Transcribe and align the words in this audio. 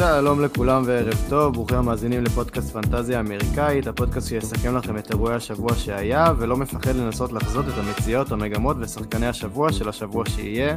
שלום 0.00 0.40
לכולם 0.40 0.82
וערב 0.86 1.26
טוב, 1.28 1.54
ברוכים 1.54 1.76
המאזינים 1.76 2.24
לפודקאסט 2.24 2.72
פנטזיה 2.72 3.20
אמריקאית, 3.20 3.86
הפודקאסט 3.86 4.28
שיסכם 4.28 4.76
לכם 4.76 4.98
את 4.98 5.10
אירועי 5.10 5.34
השבוע 5.34 5.74
שהיה, 5.74 6.32
ולא 6.38 6.56
מפחד 6.56 6.96
לנסות 6.96 7.32
לחזות 7.32 7.64
את 7.68 7.78
המציאות, 7.78 8.32
המגמות 8.32 8.76
ושחקני 8.80 9.26
השבוע 9.26 9.72
של 9.72 9.88
השבוע 9.88 10.24
שיהיה. 10.28 10.76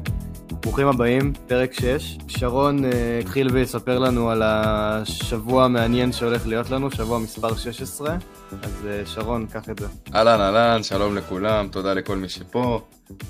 ברוכים 0.63 0.87
הבאים, 0.87 1.33
פרק 1.47 1.73
6. 1.73 2.17
שרון 2.27 2.85
אה, 2.85 3.19
התחיל 3.19 3.47
ויספר 3.53 3.99
לנו 3.99 4.29
על 4.29 4.41
השבוע 4.45 5.65
המעניין 5.65 6.11
שהולך 6.11 6.47
להיות 6.47 6.69
לנו, 6.69 6.91
שבוע 6.91 7.19
מספר 7.19 7.55
16. 7.55 8.17
אז 8.61 8.87
אה, 8.87 9.05
שרון, 9.05 9.47
קח 9.47 9.69
את 9.69 9.79
זה. 9.79 9.87
אהלן 10.15 10.41
אהלן, 10.41 10.83
שלום 10.83 11.15
לכולם, 11.15 11.67
תודה 11.67 11.93
לכל 11.93 12.17
מי 12.17 12.29
שפה. 12.29 12.81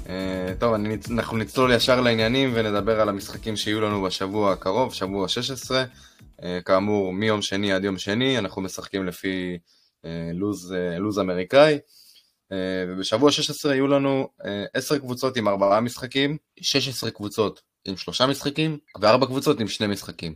אה, 0.10 0.54
טוב, 0.60 0.74
אני, 0.74 0.98
אנחנו 1.12 1.38
נצלול 1.38 1.74
ישר 1.74 2.02
לעניינים 2.02 2.52
ונדבר 2.54 3.02
על 3.02 3.10
המשחקים 3.10 3.56
שיהיו 3.56 3.82
לנו 3.82 4.02
בשבוע 4.02 4.52
הקרוב, 4.52 4.94
שבוע 4.94 5.28
16. 5.28 5.84
כאמור, 6.66 7.14
מיום 7.14 7.42
שני 7.42 7.74
עד 7.74 7.84
יום 7.84 7.98
שני, 7.98 8.38
אנחנו 8.38 8.62
משחקים 8.62 9.06
לפי 9.06 9.58
לוז, 10.34 10.76
לוז 11.00 11.20
אמריקאי. 11.20 11.78
ובשבוע 12.88 13.32
16 13.32 13.74
יהיו 13.74 13.88
לנו 13.88 14.30
10 14.74 15.00
קבוצות 15.00 15.38
עם 15.38 15.48
4 15.48 15.80
משחקים, 15.80 16.38
16 16.62 17.12
קבוצות 17.12 17.62
עם 17.86 17.98
3 17.98 18.22
משחקים 18.22 18.78
ו-4 19.02 19.26
קבוצות 19.26 19.60
עם 19.60 19.68
2 19.68 19.92
משחקים. 19.92 20.36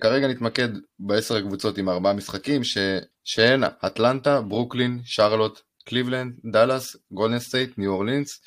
כרגע 0.00 0.28
נתמקד 0.28 0.68
ב-10 0.98 1.34
הקבוצות 1.38 1.78
עם 1.78 1.88
4 1.88 2.12
משחקים 2.12 2.64
ש... 2.64 2.78
שהן 3.24 3.64
אטלנטה, 3.86 4.40
ברוקלין, 4.40 5.00
שרלוט, 5.04 5.60
קליבלנד, 5.84 6.34
דאלאס, 6.52 6.96
גולדן 7.12 7.38
סטייט, 7.38 7.78
ניו 7.78 7.92
אורלינס, 7.92 8.40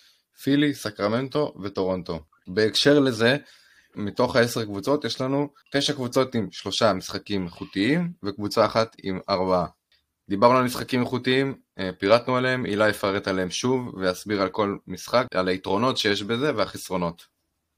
פילי, 0.43 0.73
סקרמנטו 0.73 1.53
וטורונטו. 1.63 2.19
בהקשר 2.47 2.99
לזה, 2.99 3.37
מתוך 3.95 4.35
העשר 4.35 4.65
קבוצות 4.65 5.05
יש 5.05 5.21
לנו 5.21 5.49
תשע 5.71 5.93
קבוצות 5.93 6.35
עם 6.35 6.47
שלושה 6.51 6.93
משחקים 6.93 7.45
איכותיים 7.45 8.11
וקבוצה 8.23 8.65
אחת 8.65 8.95
עם 9.03 9.19
ארבעה. 9.29 9.65
דיברנו 10.29 10.57
על 10.57 10.63
משחקים 10.63 11.01
איכותיים, 11.01 11.47
אה, 11.47 11.70
פירטנו 11.99 12.37
עליהם, 12.37 12.65
הלל 12.65 12.89
יפרט 12.89 13.27
עליהם 13.27 13.49
שוב 13.49 13.93
ויסביר 13.97 14.41
על 14.41 14.49
כל 14.49 14.77
משחק, 14.87 15.25
על 15.33 15.47
היתרונות 15.47 15.97
שיש 15.97 16.23
בזה 16.23 16.55
והחסרונות. 16.55 17.25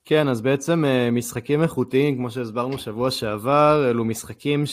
כן, 0.05 0.27
אז 0.27 0.41
בעצם 0.41 0.85
אה, 0.85 1.11
משחקים 1.11 1.63
איכותיים, 1.63 2.15
כמו 2.15 2.31
שהסברנו 2.31 2.77
שבוע 2.77 3.11
שעבר, 3.11 3.89
אלו 3.89 4.05
משחקים 4.05 4.63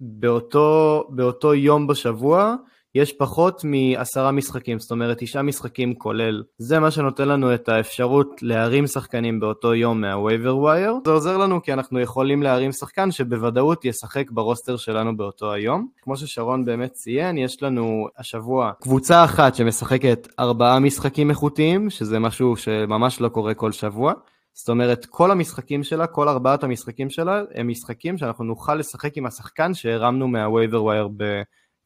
שבאותו 0.00 1.54
יום 1.54 1.86
בשבוע 1.86 2.54
יש 2.94 3.12
פחות 3.12 3.62
מעשרה 3.64 4.32
משחקים, 4.32 4.78
זאת 4.78 4.90
אומרת 4.90 5.16
תשעה 5.20 5.42
משחקים 5.42 5.94
כולל. 5.94 6.42
זה 6.58 6.80
מה 6.80 6.90
שנותן 6.90 7.28
לנו 7.28 7.54
את 7.54 7.68
האפשרות 7.68 8.42
להרים 8.42 8.86
שחקנים 8.86 9.40
באותו 9.40 9.74
יום 9.74 10.00
מה 10.00 10.14
waiver 10.14 10.56
wire. 10.56 10.94
זה 11.06 11.10
עוזר 11.12 11.36
לנו 11.36 11.62
כי 11.62 11.72
אנחנו 11.72 12.00
יכולים 12.00 12.42
להרים 12.42 12.72
שחקן 12.72 13.10
שבוודאות 13.10 13.84
ישחק 13.84 14.30
ב 14.30 14.37
roster 14.37 14.76
שלנו 14.76 15.16
באותו 15.16 15.52
היום. 15.52 15.88
כמו 16.02 16.16
ששרון 16.16 16.64
באמת 16.64 16.92
ציין, 16.92 17.38
יש 17.38 17.62
לנו 17.62 18.06
השבוע 18.18 18.72
קבוצה 18.80 19.24
אחת 19.24 19.54
שמשחקת 19.54 20.28
ארבעה 20.38 20.78
משחקים 20.78 21.30
איכותיים, 21.30 21.90
שזה 21.90 22.18
משהו 22.18 22.56
שממש 22.56 23.20
לא 23.20 23.28
קורה 23.28 23.54
כל 23.54 23.72
שבוע. 23.72 24.12
זאת 24.52 24.68
אומרת, 24.68 25.06
כל 25.06 25.30
המשחקים 25.30 25.82
שלה, 25.82 26.06
כל 26.06 26.28
ארבעת 26.28 26.64
המשחקים 26.64 27.10
שלה, 27.10 27.42
הם 27.54 27.68
משחקים 27.68 28.18
שאנחנו 28.18 28.44
נוכל 28.44 28.74
לשחק 28.74 29.16
עם 29.16 29.26
השחקן 29.26 29.74
שהרמנו 29.74 30.28
מה 30.28 30.42
waiver 30.42 30.84
wire 30.84 31.08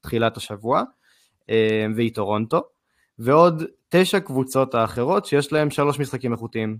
בתחילת 0.03 0.37
השבוע. 0.37 0.82
אה, 1.50 1.86
והיא 1.97 2.14
טורונטו, 2.14 2.62
ועוד 3.19 3.62
תשע 3.88 4.20
קבוצות 4.20 4.75
האחרות 4.75 5.26
שיש 5.26 5.53
להם 5.53 5.70
שלוש 5.70 6.00
משחקים 6.00 6.32
איכותיים, 6.32 6.78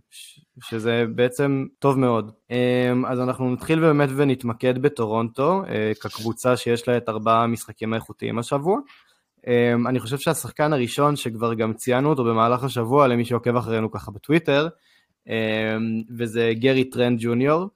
שזה 0.63 1.05
בעצם 1.15 1.67
טוב 1.79 1.99
מאוד. 1.99 2.33
אה, 2.51 2.93
אז 3.07 3.21
אנחנו 3.21 3.53
נתחיל 3.53 3.81
באמת 3.81 4.09
ונתמקד 4.17 4.79
בטורונטו, 4.79 5.63
אה, 5.69 5.93
כקבוצה 6.01 6.57
שיש 6.57 6.89
לה 6.89 6.97
את 6.97 7.09
ארבעה 7.09 7.45
המשחקים 7.45 7.93
האיכותיים 7.93 8.39
השבוע. 8.39 8.79
אני 9.87 10.01
חושב 10.01 10.19
שהשחקן 10.19 10.73
הראשון 10.73 11.17
שכבר 11.17 11.55
גם 11.55 11.73
ציינו 11.73 12.11
אותו 12.11 12.25
במהלך 12.25 12.65
השבוע 12.65 13.09
למי 13.09 13.25
שעוקב 13.25 13.57
אחרינו 13.57 13.91
ככה 13.91 14.11
בטוויטר, 14.11 14.69
וזה 16.19 16.53
גרי 16.55 16.85
טרנט 16.85 17.19
ג'וניור, 17.23 17.67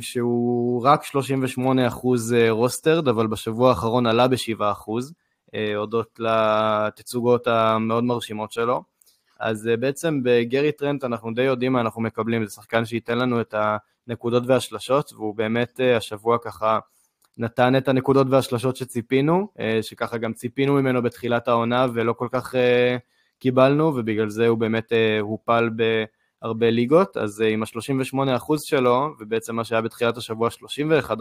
שהוא 0.00 0.82
רק 0.84 1.02
38% 1.04 2.34
rostered, 2.50 3.08
אבל 3.08 3.26
בשבוע 3.26 3.68
האחרון 3.68 4.06
עלה 4.06 4.28
ב-7%. 4.28 5.14
אה, 5.54 5.76
הודות 5.76 6.20
לתצוגות 6.20 7.46
המאוד 7.46 8.04
מרשימות 8.04 8.52
שלו. 8.52 8.82
אז 9.40 9.68
אה, 9.68 9.76
בעצם 9.76 10.20
בגרי 10.22 10.72
טרנט 10.72 11.04
אנחנו 11.04 11.34
די 11.34 11.42
יודעים 11.42 11.72
מה 11.72 11.80
אנחנו 11.80 12.02
מקבלים, 12.02 12.44
זה 12.44 12.54
שחקן 12.54 12.84
שייתן 12.84 13.18
לנו 13.18 13.40
את 13.40 13.54
הנקודות 14.08 14.42
והשלשות, 14.46 15.12
והוא 15.12 15.34
באמת 15.34 15.80
אה, 15.80 15.96
השבוע 15.96 16.38
ככה 16.38 16.78
נתן 17.38 17.76
את 17.76 17.88
הנקודות 17.88 18.26
והשלשות 18.30 18.76
שציפינו, 18.76 19.48
שככה 19.82 20.18
גם 20.18 20.32
ציפינו 20.32 20.74
ממנו 20.74 21.02
בתחילת 21.02 21.48
העונה 21.48 21.86
ולא 21.94 22.12
כל 22.12 22.28
כך 22.32 22.54
קיבלנו, 23.38 23.84
ובגלל 23.84 24.28
זה 24.28 24.46
הוא 24.46 24.58
באמת 24.58 24.92
הופל 25.20 25.70
בהרבה 26.42 26.70
ליגות, 26.70 27.16
אז 27.16 27.40
עם 27.40 27.62
ה-38% 27.62 28.52
שלו, 28.58 29.08
ובעצם 29.20 29.56
מה 29.56 29.64
שהיה 29.64 29.80
בתחילת 29.80 30.16
השבוע 30.16 30.48
31%, 31.10 31.12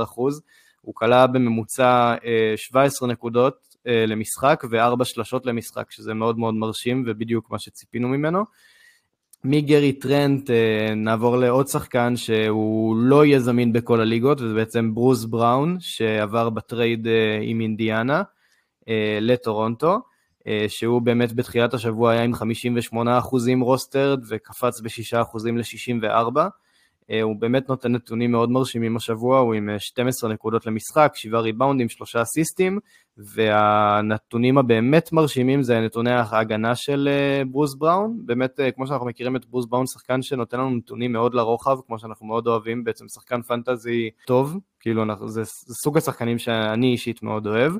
הוא 0.81 0.95
קלע 0.95 1.27
בממוצע 1.27 2.15
17 2.55 3.07
נקודות 3.07 3.72
למשחק 3.85 4.63
וארבע 4.69 5.05
שלשות 5.05 5.45
למשחק, 5.45 5.91
שזה 5.91 6.13
מאוד 6.13 6.39
מאוד 6.39 6.53
מרשים 6.53 7.03
ובדיוק 7.07 7.51
מה 7.51 7.59
שציפינו 7.59 8.07
ממנו. 8.07 8.43
מגרי 9.43 9.93
טרנט 9.93 10.49
אה, 10.49 10.95
נעבור 10.95 11.37
לעוד 11.37 11.67
שחקן 11.67 12.15
שהוא 12.15 12.95
לא 12.97 13.25
יהיה 13.25 13.39
זמין 13.39 13.73
בכל 13.73 14.01
הליגות, 14.01 14.41
וזה 14.41 14.53
בעצם 14.53 14.95
ברוס 14.95 15.25
בראון, 15.25 15.77
שעבר 15.79 16.49
ב 16.49 16.59
trade 16.59 17.07
אה, 17.07 17.39
עם 17.41 17.61
אינדיאנה 17.61 18.23
לטורונטו, 19.21 19.99
שהוא 20.67 21.01
באמת 21.01 21.33
בתחילת 21.33 21.73
השבוע 21.73 22.11
היה 22.11 22.23
עם 22.23 22.33
58% 22.93 22.95
רוסטרד 23.61 24.19
וקפץ 24.29 24.81
ב-6% 24.81 25.37
ל-64%. 25.45 26.39
אה, 27.11 27.21
הוא 27.21 27.35
באמת 27.39 27.69
נותן 27.69 27.91
נתונים 27.91 28.31
מאוד 28.31 28.51
מרשימים 28.51 28.95
השבוע, 28.95 29.39
הוא 29.39 29.53
עם 29.53 29.69
12 29.77 30.29
אה, 30.29 30.33
נקודות 30.33 30.65
למשחק, 30.65 31.11
7 31.15 31.39
ריבאונדים, 31.39 31.89
3 31.89 32.15
אסיסטים, 32.15 32.79
והנתונים 33.17 34.57
הבאמת 34.57 35.13
מרשימים 35.13 35.63
זה 35.63 35.79
נתוני 35.79 36.11
ההגנה 36.11 36.75
של 36.75 37.09
אה, 37.11 37.43
ברוס 37.45 37.75
בראון, 37.75 38.19
באמת 38.25 38.59
כמו 38.75 38.87
שאנחנו 38.87 39.05
מכירים 39.05 39.35
את 39.35 39.45
ברוס 39.45 39.65
בראון, 39.65 39.85
שחקן 39.87 40.21
שנותן 40.21 40.59
לנו 40.59 40.69
נתונים 40.69 41.11
מאוד 41.11 41.33
לרוחב, 41.33 41.77
כמו 41.87 41.99
שאנחנו 41.99 42.25
מאוד 42.25 42.47
אוהבים, 42.47 42.83
בעצם 42.83 43.07
שחקן 43.07 43.41
פנטזי 43.41 44.09
טוב, 44.25 44.57
כאילו 44.79 45.03
זה, 45.27 45.43
זה 45.43 45.73
סוג 45.83 45.97
השחקנים 45.97 46.37
שאני 46.37 46.87
אישית 46.91 47.23
מאוד 47.23 47.47
אוהב. 47.47 47.73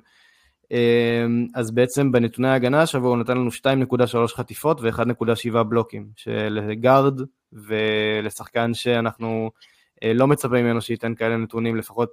אז 1.56 1.72
בעצם 1.72 2.12
בנתוני 2.12 2.47
ההגנה 2.47 2.81
השבוע 2.81 3.09
הוא 3.09 3.18
נתן 3.18 3.38
לנו 3.38 3.50
2.3 3.51 4.28
חטיפות 4.35 4.81
ו-1.7 4.81 5.63
בלוקים, 5.63 6.07
שלגארד 6.16 7.22
ולשחקן 7.53 8.74
שאנחנו 8.74 9.51
אה, 10.03 10.13
לא 10.13 10.28
מצפים 10.28 10.66
ממנו 10.66 10.81
שייתן 10.81 11.16
כאלה 11.16 11.38
נתונים, 11.38 11.75
לפחות 11.75 12.09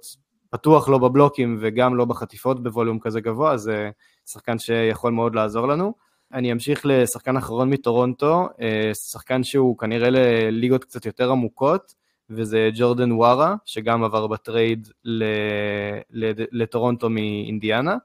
פתוח 0.49 0.89
לא 0.89 0.97
בבלוקים 0.97 1.57
וגם 1.61 1.95
לא 1.95 2.05
בחטיפות 2.05 2.63
בווליום 2.63 2.99
כזה 2.99 3.21
גבוה, 3.21 3.57
זה 3.57 3.89
שחקן 4.25 4.59
שיכול 4.59 5.11
מאוד 5.11 5.35
לעזור 5.35 5.67
לנו. 5.67 5.93
אני 6.33 6.51
אמשיך 6.51 6.81
לשחקן 6.85 7.37
אחרון 7.37 7.69
מטורונטו, 7.69 8.49
אה, 8.61 8.91
שחקן 8.93 9.43
שהוא 9.43 9.77
כנראה 9.77 10.09
לליגות 10.09 10.83
קצת 10.83 11.05
יותר 11.05 11.31
עמוקות, 11.31 11.93
וזה 12.29 12.69
ג'ורדן 12.73 13.11
ווארה, 13.11 13.55
שגם 13.65 14.03
עבר 14.03 14.27
בטרייד 14.27 14.87
לטורונטו 16.51 17.09
מאינדיאנה. 17.09 17.95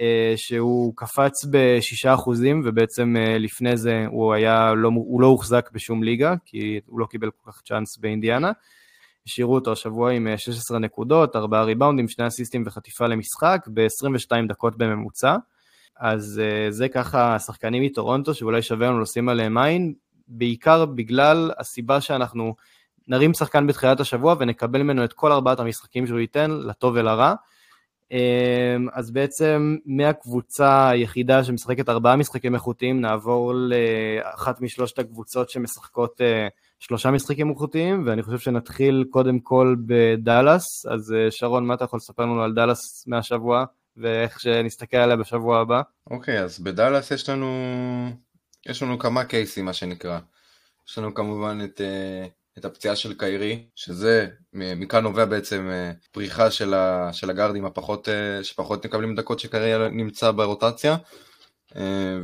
אה, 0.00 0.32
שהוא 0.36 0.92
קפץ 0.96 1.44
בשישה 1.50 2.14
אחוזים, 2.14 2.62
ובעצם 2.64 3.16
אה, 3.18 3.38
לפני 3.38 3.76
זה 3.76 4.04
הוא 4.10 4.34
היה, 4.34 4.74
לא, 4.74 4.88
הוא 4.94 5.20
לא 5.20 5.26
הוחזק 5.26 5.70
בשום 5.72 6.02
ליגה, 6.02 6.34
כי 6.44 6.80
הוא 6.86 7.00
לא 7.00 7.06
קיבל 7.06 7.30
כל 7.30 7.52
כך 7.52 7.62
צ'אנס 7.62 7.98
באינדיאנה. 7.98 8.52
השאירו 9.26 9.54
אותו 9.54 9.72
השבוע 9.72 10.12
עם 10.12 10.28
16 10.36 10.76
אה, 10.76 10.80
נקודות, 10.80 11.36
4 11.36 11.62
ריבאונדים, 11.62 12.08
2 12.08 12.26
אסיסטים 12.26 12.62
וחטיפה 12.66 13.06
למשחק, 13.06 13.66
ב-22 13.74 14.48
דקות 14.48 14.78
בממוצע. 14.78 15.36
אז 16.00 16.42
זה 16.70 16.88
ככה 16.88 17.34
השחקנים 17.34 17.82
מטורונטו 17.82 18.34
שאולי 18.34 18.62
שווה 18.62 18.86
לנו 18.86 19.00
לשים 19.00 19.28
עליהם 19.28 19.58
עין, 19.58 19.94
בעיקר 20.28 20.84
בגלל 20.84 21.50
הסיבה 21.58 22.00
שאנחנו 22.00 22.54
נרים 23.08 23.34
שחקן 23.34 23.66
בתחילת 23.66 24.00
השבוע 24.00 24.34
ונקבל 24.38 24.82
ממנו 24.82 25.04
את 25.04 25.12
כל 25.12 25.32
ארבעת 25.32 25.60
המשחקים 25.60 26.06
שהוא 26.06 26.18
ייתן, 26.18 26.50
לטוב 26.50 26.94
ולרע. 26.96 27.34
אמ, 28.10 28.88
אז 28.92 29.10
בעצם 29.10 29.76
מהקבוצה 29.86 30.88
היחידה 30.88 31.44
שמשחקת 31.44 31.88
ארבעה 31.88 32.16
משחקים 32.16 32.54
איכותיים, 32.54 33.00
נעבור 33.00 33.52
לאחת 33.54 34.60
משלושת 34.60 34.98
הקבוצות 34.98 35.50
שמשחקות 35.50 36.20
אה, 36.20 36.48
שלושה 36.80 37.10
משחקים 37.10 37.50
איכותיים, 37.50 38.02
ואני 38.06 38.22
חושב 38.22 38.38
שנתחיל 38.38 39.04
קודם 39.10 39.38
כל 39.38 39.76
בדאלאס. 39.86 40.86
אז 40.86 41.12
אה, 41.12 41.30
שרון, 41.30 41.66
מה 41.66 41.74
אתה 41.74 41.84
יכול 41.84 41.96
לספר 41.96 42.22
לנו 42.22 42.42
על 42.42 42.54
דאלאס 42.54 43.06
מהשבוע, 43.06 43.64
ואיך 43.96 44.40
שנסתכל 44.40 44.96
עליה 44.96 45.16
בשבוע 45.16 45.60
הבא? 45.60 45.82
אוקיי, 46.10 46.40
okay, 46.40 46.42
אז 46.42 46.60
בדאלאס 46.60 47.10
יש 47.10 47.28
לנו, 47.28 47.50
יש 48.66 48.82
לנו 48.82 48.98
כמה 48.98 49.24
קייסים, 49.24 49.64
מה 49.64 49.72
שנקרא. 49.72 50.18
יש 50.88 50.98
לנו 50.98 51.14
כמובן 51.14 51.58
את 51.64 51.80
אה, 51.80 52.30
את 52.58 52.64
הפציעה 52.64 52.96
של 52.96 53.14
קיירי, 53.14 53.66
שזה, 53.74 54.28
מכאן 54.52 55.02
נובע 55.02 55.24
בעצם 55.24 55.70
פריחה 56.12 56.50
של, 56.50 56.74
ה, 56.74 57.12
של 57.12 57.30
הגארדים 57.30 57.64
הפחות, 57.64 58.08
שפחות 58.42 58.86
מקבלים 58.86 59.14
דקות 59.14 59.38
שקיירי 59.38 59.90
נמצא 59.90 60.30
ברוטציה, 60.30 60.96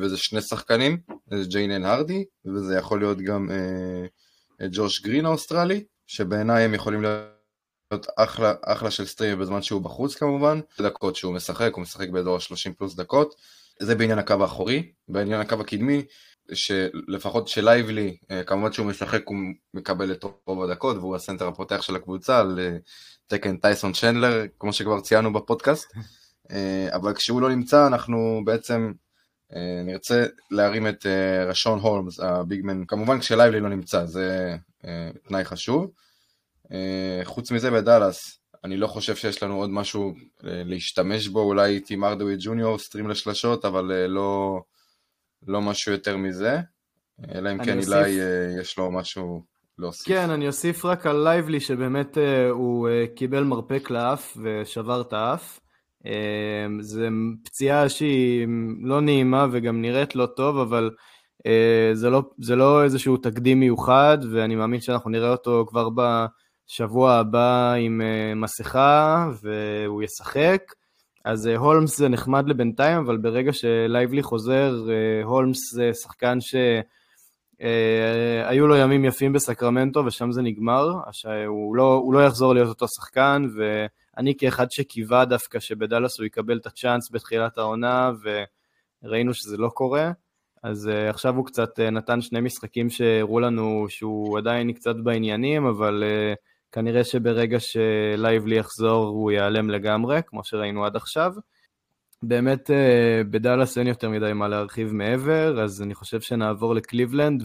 וזה 0.00 0.16
שני 0.16 0.40
שחקנים, 0.40 0.98
זה 1.30 1.44
ג'יידן 1.48 1.84
הארדי, 1.84 2.24
וזה 2.44 2.76
יכול 2.76 3.00
להיות 3.00 3.18
גם 3.20 3.48
ג'וש 4.72 5.02
גרין 5.02 5.26
האוסטרלי, 5.26 5.84
שבעיניי 6.06 6.64
הם 6.64 6.74
יכולים 6.74 7.02
להיות 7.02 8.06
אחלה, 8.16 8.54
אחלה 8.64 8.90
של 8.90 9.06
stream 9.06 9.38
בזמן 9.38 9.62
שהוא 9.62 9.82
בחוץ 9.82 10.14
כמובן, 10.14 10.60
דקות 10.80 11.16
שהוא 11.16 11.34
משחק, 11.34 11.70
הוא 11.74 11.82
משחק 11.82 12.08
באזור 12.08 12.36
ה-30 12.36 12.72
פלוס 12.78 12.94
דקות, 12.94 13.34
זה 13.80 13.94
בעניין 13.94 14.18
הקו 14.18 14.34
האחורי, 14.40 14.92
בעניין 15.08 15.40
הקו 15.40 15.60
הקדמי, 15.60 16.04
שלפחות 16.54 17.48
שלייבלי, 17.48 18.16
אה, 18.30 18.44
כמובן 18.44 18.72
שהוא 18.72 18.86
משחק 18.86 19.22
הוא 19.26 19.36
מקבל 19.74 20.12
את 20.12 20.24
רוב 20.46 20.62
הדקות 20.62 20.96
והוא 20.96 21.16
הסנטר 21.16 21.48
הפותח 21.48 21.82
של 21.82 21.96
הקבוצה 21.96 22.40
על 22.40 22.58
אה, 22.62 22.76
תקן 23.26 23.56
טייסון 23.56 23.92
צ'נדלר, 23.92 24.44
כמו 24.58 24.72
שכבר 24.72 25.00
ציינו 25.00 25.32
בפודקאסט, 25.32 25.92
אה, 26.50 26.88
אבל 26.92 27.14
כשהוא 27.14 27.40
לא 27.40 27.50
נמצא 27.50 27.86
אנחנו 27.86 28.42
בעצם 28.44 28.92
נרצה 29.84 30.26
להרים 30.50 30.86
את 30.86 31.06
רשון 31.46 31.78
הולמס, 31.78 32.20
הביגמן, 32.20 32.84
כמובן 32.88 33.20
כשלייבלי 33.20 33.60
לא 33.60 33.68
נמצא, 33.68 34.06
זה 34.06 34.56
תנאי 35.28 35.44
חשוב. 35.44 35.90
חוץ 37.24 37.50
מזה 37.50 37.70
בדאלאס, 37.70 38.38
אני 38.64 38.76
לא 38.76 38.86
חושב 38.86 39.16
שיש 39.16 39.42
לנו 39.42 39.56
עוד 39.56 39.70
משהו 39.70 40.14
להשתמש 40.42 41.28
בו, 41.28 41.40
אולי 41.40 41.80
טים 41.80 42.04
ארדווי 42.04 42.36
ג'וניור, 42.38 42.78
סטרים 42.78 43.08
לשלשות, 43.08 43.64
אבל 43.64 44.06
לא... 44.06 44.60
לא 45.46 45.60
משהו 45.60 45.92
יותר 45.92 46.16
מזה, 46.16 46.60
אלא 47.34 47.52
אם 47.52 47.64
כן 47.64 47.78
אוסיף... 47.78 47.92
אילי 47.92 48.20
אה, 48.20 48.60
יש 48.60 48.78
לו 48.78 48.90
משהו 48.90 49.42
להוסיף. 49.78 50.08
כן, 50.08 50.30
אני 50.30 50.46
אוסיף 50.46 50.84
רק 50.84 51.06
על 51.06 51.16
לייבלי 51.24 51.60
שבאמת 51.60 52.18
אה, 52.18 52.48
הוא 52.48 52.88
אה, 52.88 53.04
קיבל 53.16 53.44
מרפק 53.44 53.90
לאף 53.90 54.36
ושבר 54.42 55.00
את 55.00 55.12
האף. 55.12 55.60
זו 56.80 57.06
פציעה 57.44 57.88
שהיא 57.88 58.46
לא 58.82 59.00
נעימה 59.00 59.46
וגם 59.52 59.82
נראית 59.82 60.14
לא 60.14 60.26
טוב, 60.26 60.58
אבל 60.58 60.90
זה 61.92 62.10
לא, 62.10 62.22
זה 62.38 62.56
לא 62.56 62.84
איזשהו 62.84 63.16
תקדים 63.16 63.60
מיוחד, 63.60 64.18
ואני 64.32 64.54
מאמין 64.56 64.80
שאנחנו 64.80 65.10
נראה 65.10 65.30
אותו 65.30 65.66
כבר 65.68 65.88
בשבוע 65.90 67.12
הבא 67.12 67.72
עם 67.72 68.00
מסכה, 68.36 69.30
והוא 69.42 70.02
ישחק. 70.02 70.62
אז 71.24 71.48
אה, 71.48 71.56
הולמס 71.56 71.98
זה 71.98 72.08
נחמד 72.08 72.48
לבינתיים, 72.48 72.98
אבל 72.98 73.16
ברגע 73.16 73.52
שלייבלי 73.52 74.22
חוזר, 74.22 74.74
אה, 74.90 75.24
הולמס 75.24 75.74
זה 75.74 75.90
שחקן 76.02 76.38
שהיו 76.40 76.84
אה, 78.64 78.68
לו 78.68 78.76
ימים 78.76 79.04
יפים 79.04 79.32
בסקרמנטו 79.32 80.04
ושם 80.06 80.32
זה 80.32 80.42
נגמר, 80.42 80.88
הוא 81.46 81.76
לא, 81.76 81.94
הוא 81.94 82.14
לא 82.14 82.26
יחזור 82.26 82.54
להיות 82.54 82.68
אותו 82.68 82.86
שחקן, 82.88 83.46
ואני 83.56 84.34
כאחד 84.38 84.70
שקיווה 84.70 85.24
דווקא 85.24 85.60
שבדאלאס 85.60 86.18
הוא 86.18 86.26
יקבל 86.26 86.56
את 86.56 86.66
הצ'אנס 86.66 87.10
בתחילת 87.12 87.58
העונה, 87.58 88.10
וראינו 89.04 89.34
שזה 89.34 89.56
לא 89.56 89.68
קורה. 89.68 90.10
אז 90.62 90.90
עכשיו 91.08 91.36
הוא 91.36 91.46
קצת 91.46 91.80
נתן 91.80 92.20
שני 92.20 92.40
משחקים 92.40 92.90
שהראו 92.90 93.40
לנו 93.40 93.86
שהוא 93.88 94.38
עדיין 94.38 94.72
קצת 94.72 94.96
בעניינים, 94.96 95.66
אבל 95.66 96.04
כנראה 96.72 97.04
שברגע 97.04 97.58
שלייבלי 97.60 98.56
יחזור 98.56 99.06
הוא 99.06 99.30
ייעלם 99.30 99.70
לגמרי, 99.70 100.20
כמו 100.26 100.44
שראינו 100.44 100.84
עד 100.84 100.96
עכשיו. 100.96 101.32
באמת 102.22 102.70
אה, 102.70 103.22
בדאלאס 103.30 103.78
אין 103.78 103.86
יותר 103.86 104.08
מדי 104.08 104.32
מה 104.32 104.48
להרחיב 104.48 104.92
מעבר, 104.92 105.62
אז 105.62 105.82
אני 105.82 105.94
חושב 105.94 106.20
שנעבור 106.20 106.74
לקליבלנד 106.74 107.44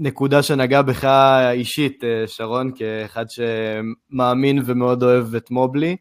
ולנקודה 0.00 0.42
שנגעה 0.42 0.82
בך 0.82 1.04
אישית, 1.52 2.04
אה, 2.04 2.26
שרון, 2.26 2.72
כאחד 2.76 3.24
שמאמין 3.28 4.62
ומאוד 4.64 5.02
אוהב 5.02 5.34
את 5.34 5.50
מובלי, 5.50 5.96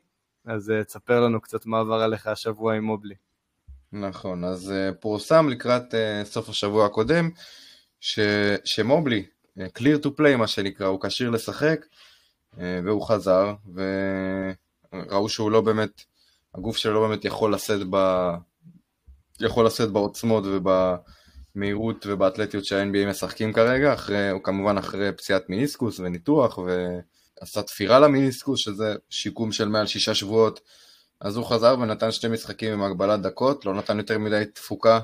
אז 0.45 0.71
אה, 0.71 0.83
תספר 0.83 1.19
לנו 1.19 1.41
קצת 1.41 1.65
מה 1.65 1.79
עבר 1.79 2.01
עליך 2.01 2.27
השבוע 2.27 2.73
עם 2.73 2.83
מובלי. 2.83 3.15
נכון, 3.91 4.43
אז 4.43 4.73
פורסם 4.99 5.49
לקראת 5.49 5.93
סוף 6.23 6.49
השבוע 6.49 6.85
הקודם, 6.85 7.29
ש... 7.99 8.19
שמובלי 8.65 9.25
clear 9.57 10.03
to 10.03 10.09
play 10.19 10.37
מה 10.37 10.47
שנקרא, 10.47 10.87
הוא 10.87 10.99
כשיר 11.01 11.29
לשחק, 11.29 11.85
אה, 12.59 12.79
והוא 12.83 13.07
חזר, 13.07 13.53
וראו 13.73 15.29
שהוא 15.29 15.51
לא 15.51 15.61
באמת, 15.61 16.01
הגוף 16.55 16.77
שלו 16.77 16.93
לא 16.93 17.07
באמת 17.07 17.25
יכול 17.25 17.53
לשאת 17.53 17.81
ב... 17.89 18.29
יכול 19.39 19.65
לשאת 19.65 19.91
בעוצמות 19.91 20.43
ובמהירות 20.47 22.05
ובאתלטיות 22.09 22.65
שה-NBA 22.65 23.09
משחקים 23.09 23.53
כרגע, 23.53 23.93
אחרי, 23.93 24.29
הוא 24.29 24.43
כמובן 24.43 24.77
אחרי 24.77 25.11
פציעת 25.11 25.49
מיניסקוס 25.49 25.99
וניתוח, 25.99 26.57
ועשה 26.57 27.61
תפירה 27.61 27.99
למיניסקוס, 27.99 28.59
שזה 28.59 28.95
שיקום 29.09 29.51
של 29.51 29.67
מעל 29.67 29.87
שישה 29.87 30.15
שבועות, 30.15 30.59
אז 31.21 31.37
הוא 31.37 31.45
חזר 31.45 31.75
ונתן 31.81 32.11
שתי 32.11 32.27
משחקים 32.27 32.73
עם 32.73 32.83
הגבלת 32.83 33.21
דקות, 33.21 33.65
לא 33.65 33.73
נתן 33.73 33.97
יותר 33.97 34.19
מדי 34.19 34.43
תפוקה 34.53 34.99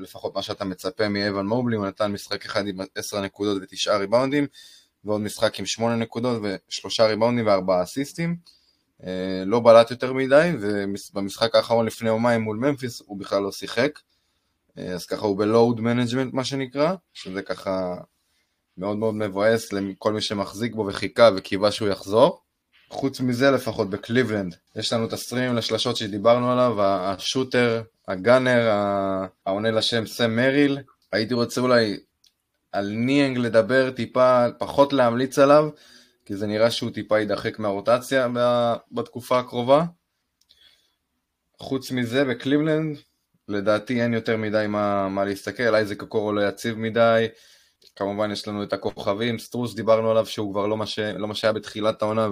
לפחות 0.00 0.34
מה 0.34 0.42
שאתה 0.42 0.64
מצפה 0.64 1.08
מאבן 1.08 1.46
מובלי, 1.46 1.76
הוא 1.76 1.86
נתן 1.86 2.12
משחק 2.12 2.44
אחד 2.44 2.66
עם 2.66 2.78
10 2.94 3.20
נקודות 3.20 3.62
ותשעה 3.62 3.96
ריבאונדים, 3.96 4.46
ועוד 5.04 5.20
משחק 5.20 5.58
עם 5.58 5.66
8 5.66 5.96
נקודות 5.96 6.42
ושלושה 6.42 7.06
ריבאונדים 7.06 7.46
וארבעה 7.46 7.82
אסיסטים. 7.82 8.36
אה, 9.06 9.42
לא 9.46 9.60
בלט 9.60 9.90
יותר 9.90 10.12
מדי, 10.12 10.50
ובמשחק 10.60 11.54
האחרון 11.54 11.86
לפני 11.86 12.08
יומיים 12.08 12.40
מול 12.40 12.56
ממפיס 12.56 13.02
הוא 13.06 13.18
בכלל 13.18 13.42
לא 13.42 13.52
שיחק. 13.52 13.98
אה, 14.78 14.92
אז 14.92 15.06
ככה 15.06 15.26
הוא 15.26 15.38
ב 15.38 15.46
load 15.46 15.80
management 15.80 16.34
מה 16.34 16.44
שנקרא, 16.44 16.94
שזה 17.12 17.42
ככה 17.42 17.94
מאוד 18.78 18.96
מאוד 18.96 19.14
מבאס 19.14 19.72
לכל 19.72 20.12
מי 20.12 20.20
שמחזיק 20.20 20.74
בו 20.74 20.86
וחיכה 20.86 21.30
וקיווה 21.36 21.72
שהוא 21.72 21.88
יחזור. 21.88 22.40
חוץ 22.90 23.20
מזה 23.20 23.50
לפחות 23.50 23.90
בקליבלנד, 23.90 24.56
יש 24.76 24.92
לנו 24.92 25.06
את 25.06 25.12
הסטרימים 25.12 25.56
לשלשות 25.56 25.96
שדיברנו 25.96 26.52
עליו, 26.52 26.82
ה 26.82 26.95
shooter 26.95 27.82
ה 28.08 28.17
gunner 28.17 28.70
העונה 29.46 29.70
לשם 29.70 30.06
סם 30.06 30.36
מריל, 30.36 30.78
הייתי 31.12 31.34
רוצה 31.34 31.60
אולי 31.60 31.96
על 32.72 32.88
ניאנג 32.88 33.38
לדבר 33.38 33.90
טיפה, 33.90 34.46
פחות 34.58 34.92
להמליץ 34.92 35.38
עליו, 35.38 35.68
כי 36.24 36.36
זה 36.36 36.46
נראה 36.46 36.70
שהוא 36.70 36.90
טיפה 36.90 37.18
יידחק 37.18 37.58
מהרוטציה 37.58 38.28
בתקופה 38.92 39.38
הקרובה. 39.38 39.84
חוץ 41.58 41.90
מזה, 41.90 42.24
בקליבלנד, 42.24 42.98
לדעתי 43.48 44.02
אין 44.02 44.14
יותר 44.14 44.36
מדי 44.36 44.64
מה, 44.68 45.08
מה 45.08 45.24
להסתכל, 45.24 45.74
אייזק 45.74 46.02
הקורו 46.02 46.32
לא 46.32 46.48
יציב 46.48 46.78
מדי, 46.78 47.26
כמובן 48.00 48.30
יש 48.30 48.48
לנו 48.48 48.62
את 48.62 48.72
הכוכבים, 48.72 49.38
סטרוס 49.38 49.74
דיברנו 49.74 50.10
עליו 50.10 50.26
שהוא 50.26 50.52
כבר 50.52 50.66
לא 50.66 50.76
מה, 50.76 50.86
ש... 50.86 50.98
לא 50.98 51.28
מה 51.28 51.34
שהיה 51.34 51.52
בתחילת 51.52 52.02
העונה 52.02 52.28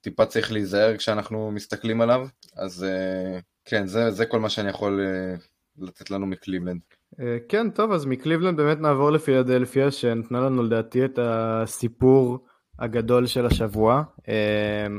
וטיפה 0.00 0.26
צריך 0.26 0.52
להיזהר 0.52 0.96
כשאנחנו 0.96 1.50
מסתכלים 1.50 2.00
עליו, 2.00 2.26
אז 2.56 2.84
אה, 2.84 3.38
כן, 3.64 3.86
זה, 3.86 4.10
זה 4.10 4.26
כל 4.26 4.40
מה 4.40 4.48
שאני 4.48 4.68
יכול 4.68 5.00
uh, 5.00 5.84
לתת 5.84 6.10
לנו 6.10 6.26
מקליבלנד. 6.26 6.80
Uh, 7.14 7.18
כן, 7.48 7.70
טוב, 7.70 7.92
אז 7.92 8.06
מקליבלנד 8.06 8.56
באמת 8.56 8.78
נעבור 8.78 9.10
לפילדלפיה, 9.10 9.90
שנתנה 9.90 10.40
לנו 10.40 10.62
לדעתי 10.62 11.04
את 11.04 11.18
הסיפור 11.22 12.46
הגדול 12.78 13.26
של 13.26 13.46
השבוע. 13.46 14.02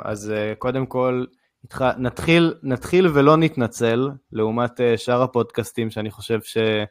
אז 0.04 0.34
קודם 0.58 0.86
כל, 0.86 1.26
נתחיל, 1.98 2.54
נתחיל 2.64 3.08
ולא 3.08 3.38
נתנצל, 3.38 4.10
לעומת 4.32 4.80
שאר 4.98 5.22
הפודקאסטים 5.22 5.90
שאני 5.90 6.12
חושב 6.12 6.42
שהם 6.42 6.86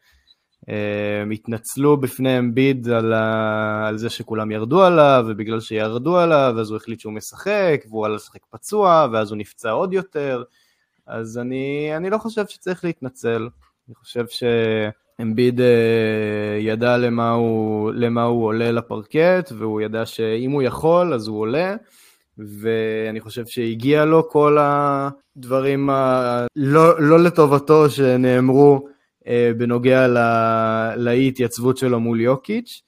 התנצלו 1.33 1.97
בפני 1.97 2.39
אמביד 2.39 2.89
על, 2.89 3.13
ה... 3.13 3.89
על 3.89 3.99
זה 3.99 4.11
שכולם 4.11 4.51
ירדו 4.51 4.83
עליו, 4.83 5.25
ובגלל 5.29 5.61
שירדו 5.61 6.19
עליו, 6.19 6.57
אז 6.61 6.71
הוא 6.71 6.77
החליט 6.77 7.01
שהוא 7.01 7.13
משחק, 7.13 7.85
והוא 7.89 8.07
עלה 8.07 8.15
לשחק 8.15 8.41
פצוע, 8.51 9.07
ואז 9.13 9.31
הוא 9.31 9.39
נפצע 9.39 9.71
עוד 9.71 9.93
יותר. 9.93 10.43
אז 11.07 11.39
אני, 11.39 11.91
אני 11.97 12.11
לא 12.11 12.19
חושב 12.19 12.47
שצריך 12.47 12.85
להתנצל, 12.85 13.49
אני 13.89 13.95
חושב 13.95 14.25
שאמביד 14.29 15.61
אה, 15.61 16.59
ידע 16.61 16.97
למה 16.97 17.31
הוא, 17.31 17.93
למה 17.95 18.23
הוא 18.23 18.45
עולה 18.45 18.73
לפרקט, 18.73 19.53
והוא 19.59 19.81
ידע 19.81 20.07
שאם 20.07 20.51
הוא 20.51 20.63
יכול 20.63 21.15
אז 21.15 21.29
הוא 21.29 21.41
עולה, 21.41 21.77
ואני 22.39 23.21
חושב 23.21 23.47
שהגיע 23.47 24.05
לו 24.05 24.29
כל 24.29 24.59
הדברים 24.61 25.91
הלא 25.91 27.01
לא 27.01 27.19
לטובתו 27.19 27.91
שנאמרו 27.91 28.89
בנוגע 29.57 30.07
לאי 30.97 31.29
התייצבות 31.29 31.77
שלו 31.77 32.01
מול 32.01 32.21
יוקיץ'. 32.21 32.83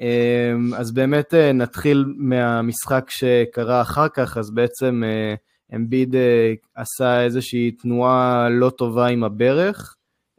אה, 0.00 0.52
אז 0.76 0.92
באמת 0.92 1.34
נתחיל 1.34 2.04
מהמשחק 2.16 3.10
שקרה 3.10 3.82
אחר 3.82 4.08
כך, 4.08 4.36
אז 4.36 4.50
בעצם 4.50 5.02
אמביד 5.74 6.14
אה, 6.16 6.52
עשה 6.74 7.22
איזושהי 7.24 7.70
תנועה 7.70 8.48
לא 8.50 8.70
טובה 8.70 9.06
עם 9.06 9.24
הברך, 9.24 9.94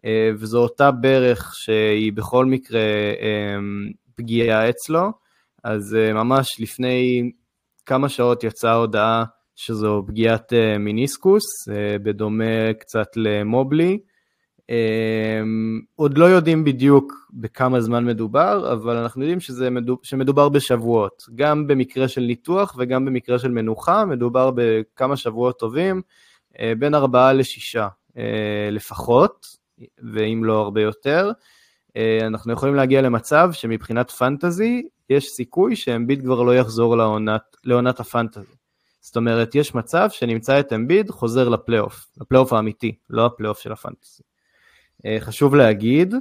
אה, 0.06 0.32
וזו 0.40 0.64
אותה 0.64 0.92
ברך 0.92 1.54
שהיא 1.56 2.14
בכל 2.14 2.46
מקרה 2.46 2.80
אה, 3.22 3.56
פגיעה 4.16 4.70
אצלו, 4.70 5.12
אז 5.64 5.98
ממש 6.14 6.60
לפני 6.60 7.32
כמה 7.86 8.10
שעות 8.10 8.44
יצאה 8.44 8.74
הודעה 8.74 9.24
שזו 9.56 10.04
פגיעת 10.08 10.54
מיניסקוס, 10.80 11.44
בדומה 12.04 12.74
קצת 12.80 13.08
למובלי, 13.16 14.00
עוד 15.96 16.18
לא 16.18 16.26
יודעים 16.26 16.64
בדיוק 16.64 17.14
בכמה 17.34 17.82
זמן 17.82 18.06
מדובר, 18.06 18.74
אבל 18.74 18.98
אנחנו 18.98 19.22
יודעים 19.22 19.40
שזה 19.40 19.70
מדובר, 19.70 20.02
שמדובר 20.04 20.50
בשבועות. 20.50 21.24
גם 21.36 21.68
במקרה 21.68 22.08
של 22.08 22.22
ניתוח 22.22 22.76
וגם 22.78 23.06
במקרה 23.06 23.40
של 23.40 23.52
מנוחה, 23.52 24.06
מדובר 24.06 24.52
בכמה 24.56 25.18
שבועות 25.18 25.60
טובים, 25.60 26.02
בין 26.80 26.96
ארבעה 26.96 27.34
לשישה 27.34 27.88
לפחות, 28.72 29.48
ואם 30.14 30.42
לא 30.44 30.62
הרבה 30.62 30.82
יותר. 30.82 31.32
אנחנו 32.22 32.54
יכולים 32.54 32.76
להגיע 32.76 33.02
למצב 33.02 33.50
שמבחינת 33.52 34.12
פנטזי, 34.12 34.88
יש 35.10 35.30
סיכוי 35.30 35.76
שאמביד 35.76 36.22
כבר 36.22 36.42
לא 36.42 36.56
יחזור 36.56 36.98
לעונת, 36.98 37.42
לעונת 37.64 38.00
הפנטזי. 38.00 38.56
זאת 39.02 39.16
אומרת, 39.16 39.56
יש 39.56 39.76
מצב 39.76 40.10
שנמצא 40.12 40.60
את 40.60 40.74
אמביד 40.74 41.10
חוזר 41.10 41.50
לפלייאוף, 41.50 42.08
לפלייאוף 42.22 42.54
האמיתי, 42.54 42.96
לא 43.10 43.26
הפלייאוף 43.26 43.60
של 43.60 43.72
הפנטזי. 43.72 44.24
אה, 45.06 45.18
חשוב 45.20 45.56
להגיד, 45.56 46.14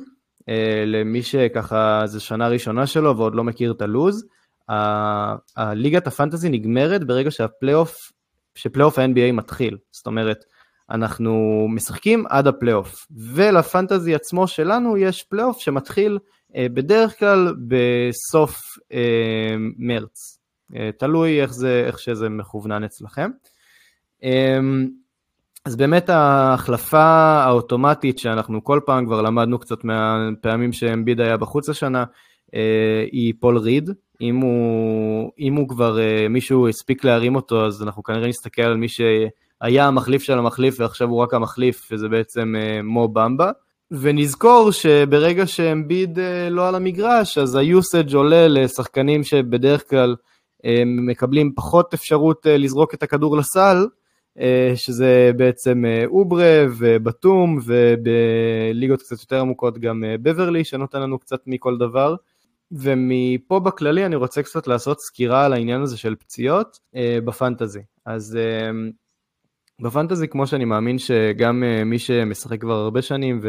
אה, 0.49 0.85
למי 0.87 1.23
שככה 1.23 2.03
זו 2.07 2.21
שנה 2.21 2.49
ראשונה 2.49 2.87
שלו 2.87 3.17
ועוד 3.17 3.35
לא 3.35 3.45
מכיר 3.45 3.73
את 3.73 3.83
הלוז, 3.83 4.27
הליגת 5.57 6.07
הפנטזי 6.07 6.49
נגמרת 6.49 7.05
ברגע 7.05 7.31
שהפלייאוף, 7.31 8.13
שפלייאוף 8.55 8.99
ה-NBA 8.99 9.33
מתחיל. 9.33 9.77
זאת 9.93 10.07
אומרת, 10.07 10.45
אנחנו 10.91 11.67
משחקים 11.71 12.25
עד 12.29 12.47
הפלייאוף, 12.47 13.07
ולפנטזי 13.17 14.15
עצמו 14.15 14.47
שלנו 14.47 14.97
יש 14.97 15.23
פלייאוף 15.23 15.59
שמתחיל 15.61 16.19
אה, 16.57 16.67
בדרך 16.75 17.19
כלל 17.19 17.55
בסוף 17.69 18.61
מרץ, 19.79 20.39
תלוי 20.99 21.43
איך, 21.43 21.53
זה, 21.53 21.85
איך 21.87 21.99
שזה 21.99 22.29
מכוונן 22.29 22.85
אצלכם. 22.85 23.31
אז 25.65 25.77
באמת 25.77 26.09
ההחלפה 26.09 27.05
האוטומטית 27.45 28.19
שאנחנו 28.19 28.65
כל 28.65 28.81
פעם 28.87 29.07
כבר 29.07 29.23
למדנו 29.23 29.59
קצת 29.59 29.85
מהפעמים 29.85 30.73
שאמביד 30.73 31.21
היה 31.21 31.37
בחוץ 31.37 31.69
השנה, 31.69 32.05
היא 33.13 33.35
פול 33.41 33.59
ריד. 33.59 33.91
אם 34.21 34.37
הוא, 34.37 35.31
אם 35.39 35.55
הוא 35.55 35.69
כבר, 35.69 35.99
מישהו 36.31 36.69
הספיק 36.69 37.05
להרים 37.05 37.37
אותו, 37.37 37.67
אז 37.67 37.83
אנחנו 37.83 38.03
כנראה 38.03 38.29
נסתכל 38.29 38.63
על 38.63 38.77
מי 38.77 38.87
שהיה 38.89 39.87
המחליף 39.87 40.23
של 40.23 40.39
המחליף 40.39 40.81
ועכשיו 40.81 41.09
הוא 41.09 41.23
רק 41.23 41.35
המחליף, 41.35 41.89
וזה 41.93 42.09
בעצם 42.09 42.55
מו 42.83 43.09
במבה. 43.09 43.51
ונזכור 43.91 44.71
שברגע 44.73 45.47
שאמביד 45.47 46.19
אה, 46.19 46.49
לא 46.51 46.69
על 46.69 46.75
המגרש, 46.75 47.39
אז 47.39 47.55
ה-usage 47.55 48.17
עולה 48.17 48.49
לשחקנים 48.49 49.25
שבדרך 49.25 49.91
כלל 49.91 50.17
אה, 50.65 50.83
מקבלים 50.87 51.53
פחות 51.55 51.95
אפשרות 51.95 52.47
אה, 52.47 52.57
לזרוק 52.57 52.95
את 52.95 53.03
הכדור 53.03 53.37
לסל, 53.37 53.87
שזה 54.75 55.31
בעצם 55.37 55.85
אוברה 56.07 56.65
ובתום, 56.79 57.59
ובליגות 57.65 59.03
קצת 59.03 59.21
יותר 59.21 59.41
עמוקות 59.41 59.79
גם 59.79 60.05
בברלי, 60.23 60.65
שנותן 60.65 61.01
לנו 61.01 61.19
קצת 61.19 61.41
מכל 61.47 61.79
דבר. 61.79 62.15
ומפה 62.73 63.61
בכללי 63.61 64.07
אני 64.07 64.17
רוצה 64.17 64.43
קצת 64.43 64.67
לעשות 64.67 65.01
סקירה 65.01 65.45
על 65.45 65.53
העניין 65.53 65.83
הזה 65.83 65.97
של 65.97 66.15
פציעות 66.15 66.79
בפנטזי. 67.25 67.83
אז 68.07 68.39
בפנטזי, 69.83 70.29
כמו 70.29 70.47
שאני 70.47 70.65
מאמין 70.65 70.99
שגם 70.99 71.63
מי 71.85 71.99
שמשחק 71.99 72.61
כבר 72.61 72.75
הרבה 72.75 73.03
שנים, 73.03 73.41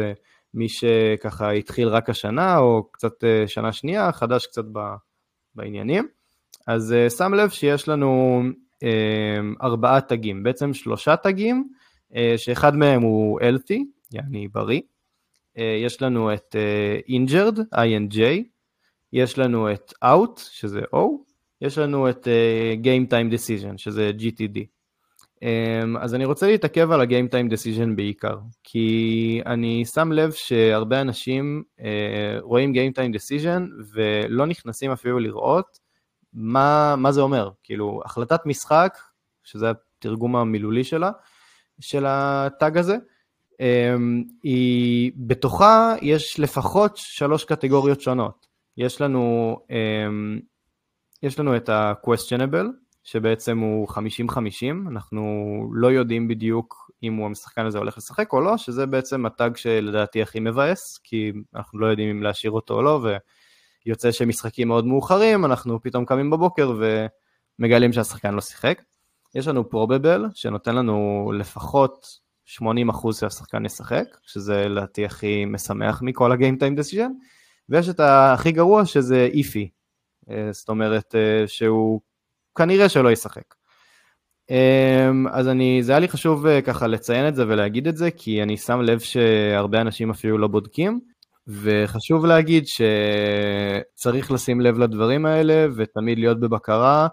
מי 0.56 0.68
שככה 0.68 1.50
התחיל 1.50 1.88
רק 1.88 2.10
השנה, 2.10 2.58
או 2.58 2.88
קצת 2.92 3.24
אה, 3.24 3.44
שנה 3.46 3.72
שנייה, 3.72 4.12
חדש 4.12 4.46
קצת 4.46 4.64
בעניינים. 5.54 6.08
אז 6.66 6.92
אה, 6.92 7.10
שם 7.10 7.34
לב 7.34 7.50
שיש 7.50 7.88
לנו 7.88 8.42
אה, 8.44 8.50
ארבעה 9.62 10.00
תגים, 10.00 10.42
בעצם 10.42 10.74
שלושה 10.74 11.16
תגים, 11.16 11.68
שאחד 12.36 12.76
מהם 12.76 13.02
הוא 13.02 13.40
healthy, 13.40 13.78
יעני 14.12 14.48
בריא. 14.48 14.80
יש 15.56 16.02
לנו 16.02 16.34
את 16.34 16.56
injured, 17.08 17.58
INJ, 17.74 18.20
יש 19.12 19.38
לנו 19.38 19.72
את 19.72 19.92
out, 20.04 20.40
שזה 20.40 20.80
O, 20.94 20.98
יש 21.60 21.78
לנו 21.78 22.10
את 22.10 22.28
game 22.82 23.10
time 23.10 23.32
decision, 23.34 23.72
שזה 23.76 24.10
GTD. 24.18 24.58
אמ, 25.42 25.96
אז 25.96 26.14
אני 26.14 26.24
רוצה 26.24 26.46
להתעכב 26.46 26.90
על 26.90 27.00
ה-game 27.00 27.30
time 27.32 27.52
decision 27.52 27.96
בעיקר, 27.96 28.38
כי 28.64 29.40
אני 29.46 29.84
שם 29.84 30.12
לב 30.12 30.32
שהרבה 30.32 31.00
אנשים 31.00 31.62
אה, 31.80 32.38
רואים 32.40 32.72
game 32.72 32.98
time 32.98 33.14
decision 33.14 33.62
ולא 33.94 34.46
נכנסים 34.46 34.90
אפילו 34.90 35.18
לראות 35.18 35.78
מה, 36.36 36.94
מה 36.98 37.12
זה 37.12 37.20
אומר. 37.20 37.50
כאילו, 37.62 38.02
החלטת 38.04 38.46
משחק, 38.46 38.98
שזה 39.44 39.66
התרגום 39.70 40.36
המילולי 40.36 40.84
שלה, 40.84 41.10
של 41.80 42.04
הטאג 42.08 42.78
הזה, 42.78 42.96
אמ, 43.60 44.24
היא, 44.42 45.12
בתוכה 45.16 45.94
יש 46.02 46.40
לפחות 46.40 46.96
שלוש 46.96 47.44
קטגוריות 47.44 48.00
שונות. 48.00 48.46
יש 48.76 49.00
לנו, 49.00 49.56
אמ, 49.70 50.40
יש 51.22 51.38
לנו 51.38 51.56
את 51.56 51.68
ה-questionable, 51.68 52.66
שבעצם 53.04 53.58
הוא 53.58 53.88
50-50, 53.88 54.88
אנחנו 54.88 55.22
לא 55.74 55.86
יודעים 55.86 56.28
בדיוק 56.28 56.90
אם 57.02 57.14
הוא 57.14 57.26
המשחקן 57.26 57.66
הזה 57.66 57.78
הולך 57.78 57.98
לשחק 57.98 58.32
או 58.32 58.40
לא, 58.40 58.56
שזה 58.56 58.86
בעצם 58.86 59.26
הטאג 59.26 59.56
שלדעתי 59.56 60.22
הכי 60.22 60.40
מבאס, 60.40 60.98
כי 61.04 61.32
אנחנו 61.54 61.78
לא 61.78 61.86
יודעים 61.86 62.16
אם 62.16 62.22
להשאיר 62.22 62.52
אותו 62.52 62.74
או 62.74 62.82
לא, 62.82 63.00
ויוצא 63.86 64.12
שמשחקים 64.12 64.68
מאוד 64.68 64.86
מאוחרים, 64.86 65.44
אנחנו 65.44 65.82
פתאום 65.82 66.04
קמים 66.04 66.30
בבוקר 66.30 66.72
ומגלים 67.58 67.92
שהשחקן 67.92 68.34
לא 68.34 68.40
שיחק. 68.40 68.82
יש 69.34 69.48
לנו 69.48 69.70
פרובבל, 69.70 70.24
שנותן 70.34 70.74
לנו 70.74 71.30
לפחות 71.38 72.06
80% 72.48 72.60
שהשחקן 73.12 73.66
ישחק, 73.66 74.04
שזה 74.22 74.68
לדעתי 74.68 75.04
הכי 75.04 75.44
משמח 75.44 76.02
מכל 76.02 76.32
ה-game 76.32 76.60
time 76.60 76.80
decision, 76.80 77.10
ויש 77.68 77.88
את 77.88 78.00
הכי 78.00 78.52
גרוע 78.52 78.84
שזה 78.84 79.28
איפי, 79.32 79.70
אה, 80.30 80.48
זאת 80.52 80.68
אומרת 80.68 81.14
אה, 81.14 81.48
שהוא 81.48 82.00
כנראה 82.58 82.88
שלא 82.88 83.12
ישחק. 83.12 83.54
אמ, 84.50 85.26
אז 85.28 85.48
אני, 85.48 85.82
זה 85.82 85.92
היה 85.92 85.98
לי 85.98 86.08
חשוב 86.08 86.46
אה, 86.46 86.62
ככה 86.62 86.86
לציין 86.86 87.28
את 87.28 87.34
זה 87.34 87.44
ולהגיד 87.48 87.88
את 87.88 87.96
זה, 87.96 88.10
כי 88.10 88.42
אני 88.42 88.56
שם 88.56 88.80
לב 88.80 88.98
שהרבה 88.98 89.80
אנשים 89.80 90.10
אפילו 90.10 90.38
לא 90.38 90.48
בודקים, 90.48 91.00
וחשוב 91.48 92.26
להגיד 92.26 92.64
שצריך 92.66 94.30
לשים 94.30 94.60
לב 94.60 94.78
לדברים 94.78 95.26
האלה 95.26 95.66
ותמיד 95.76 96.18
להיות 96.18 96.40
בבקרה, 96.40 97.08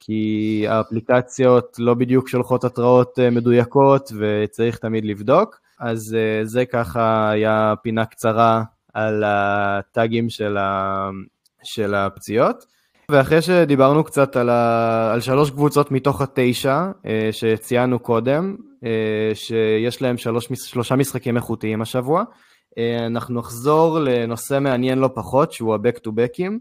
כי 0.00 0.64
האפליקציות 0.68 1.76
לא 1.78 1.94
בדיוק 1.94 2.28
שולחות 2.28 2.64
התראות 2.64 3.18
אה, 3.18 3.30
מדויקות 3.30 4.12
וצריך 4.18 4.78
תמיד 4.78 5.04
לבדוק. 5.04 5.56
אז 5.80 6.16
אה, 6.18 6.44
זה 6.44 6.64
ככה 6.64 7.30
היה 7.30 7.74
פינה 7.82 8.04
קצרה 8.04 8.62
על 8.94 9.24
הטאגים 9.26 10.30
של, 10.30 10.56
ה... 10.56 11.08
של 11.62 11.94
הפציעות. 11.94 12.64
ואחרי 13.10 13.42
שדיברנו 13.42 14.04
קצת 14.04 14.36
על, 14.36 14.48
ה... 14.50 15.12
על 15.12 15.20
שלוש 15.20 15.50
קבוצות 15.50 15.90
מתוך 15.90 16.20
התשע 16.22 16.90
אה, 17.06 17.28
שציינו 17.32 17.98
קודם, 17.98 18.56
שיש 19.34 20.02
להם 20.02 20.16
שלוש, 20.16 20.48
שלושה 20.54 20.96
משחקים 20.96 21.36
איכותיים 21.36 21.82
השבוע, 21.82 22.24
אנחנו 23.06 23.40
נחזור 23.40 23.98
לנושא 23.98 24.58
מעניין 24.60 24.98
לא 24.98 25.10
פחות, 25.14 25.52
שהוא 25.52 25.74
ה-back 25.74 25.98
to 26.06 26.10
backים. 26.10 26.52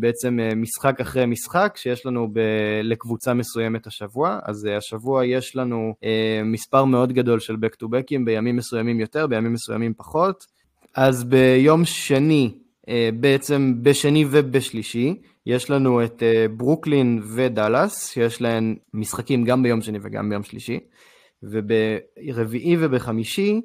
בעצם 0.00 0.38
משחק 0.56 1.00
אחרי 1.00 1.26
משחק 1.26 1.74
שיש 1.76 2.06
לנו 2.06 2.28
ב... 2.32 2.40
לקבוצה 2.82 3.34
מסוימת 3.34 3.86
השבוע, 3.86 4.38
אז 4.42 4.68
השבוע 4.78 5.24
יש 5.24 5.56
לנו 5.56 5.94
מספר 6.44 6.84
מאוד 6.84 7.12
גדול 7.12 7.40
של 7.40 7.54
back 7.54 7.84
to 7.84 7.86
back 7.86 8.08
ים, 8.08 8.24
בימים 8.24 8.56
מסוימים 8.56 9.00
יותר, 9.00 9.26
בימים 9.26 9.52
מסוימים 9.52 9.94
פחות. 9.96 10.44
אז 10.94 11.24
ביום 11.24 11.84
שני 11.84 12.54
אה, 12.88 13.08
בעצם 13.20 13.74
בשני 13.82 14.24
ובשלישי. 14.30 15.14
יש 15.46 15.70
לנו 15.70 16.04
את 16.04 16.22
אה, 16.22 16.46
ברוקלין 16.56 17.22
ודאלאס, 17.34 18.08
שיש 18.12 18.42
להן 18.42 18.76
משחקים 18.94 19.44
גם 19.44 19.62
ביום 19.62 19.82
שני 19.82 19.98
וגם 20.02 20.28
ביום 20.28 20.42
שלישי. 20.42 20.80
וברביעי 21.42 22.76
ובחמישי 22.80 23.60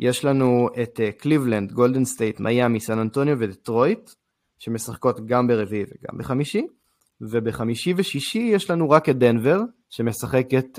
יש 0.00 0.24
לנו 0.24 0.68
את 0.82 1.00
קליבלנד, 1.18 1.72
גולדן 1.72 2.04
סטייט, 2.04 2.40
מיאמי, 2.40 2.80
סן 2.80 2.98
אנטוניו 2.98 3.38
ודטרויט, 3.38 4.10
שמשחקות 4.58 5.26
גם 5.26 5.46
ברביעי 5.46 5.82
וגם 5.82 6.18
בחמישי. 6.18 6.66
ובחמישי 7.20 7.94
ושישי 7.96 8.38
יש 8.52 8.70
לנו 8.70 8.90
רק 8.90 9.08
את 9.08 9.18
דנבר, 9.18 9.60
שמשחקת 9.90 10.78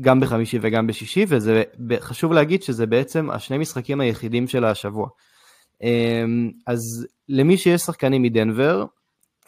גם 0.00 0.20
בחמישי 0.20 0.58
וגם 0.62 0.86
בשישי, 0.86 1.24
וזה 1.28 1.62
חשוב 2.00 2.32
להגיד 2.32 2.62
שזה 2.62 2.86
בעצם 2.86 3.30
השני 3.30 3.58
משחקים 3.58 4.00
היחידים 4.00 4.46
של 4.46 4.64
השבוע. 4.64 5.08
אמ, 5.82 6.50
אז 6.66 7.06
למי 7.28 7.56
שיש 7.56 7.80
שחקנים 7.80 8.22
מדנבר, 8.22 8.84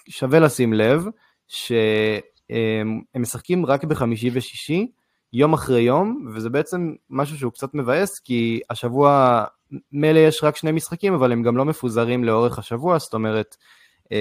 שווה 0.09 0.41
לשים 0.41 0.73
לב 0.73 1.05
שהם 1.49 3.01
משחקים 3.17 3.67
רק 3.67 3.85
בחמישי 3.85 4.31
ושישי, 4.33 4.87
יום 5.33 5.53
אחרי 5.53 5.81
יום, 5.81 6.27
וזה 6.35 6.51
בעצם 6.51 6.93
משהו 7.11 7.39
שהוא 7.39 7.53
קצת 7.53 7.75
מבאס, 7.75 8.19
כי 8.19 8.61
השבוע 8.71 9.45
מילא 9.93 10.19
יש 10.19 10.45
רק 10.45 10.57
שני 10.57 10.73
משחקים, 10.73 11.15
אבל 11.15 11.33
הם 11.33 11.43
גם 11.43 11.57
לא 11.57 11.65
מפוזרים 11.65 12.25
לאורך 12.25 12.59
השבוע, 12.59 12.99
זאת 12.99 13.15
אומרת, 13.15 13.57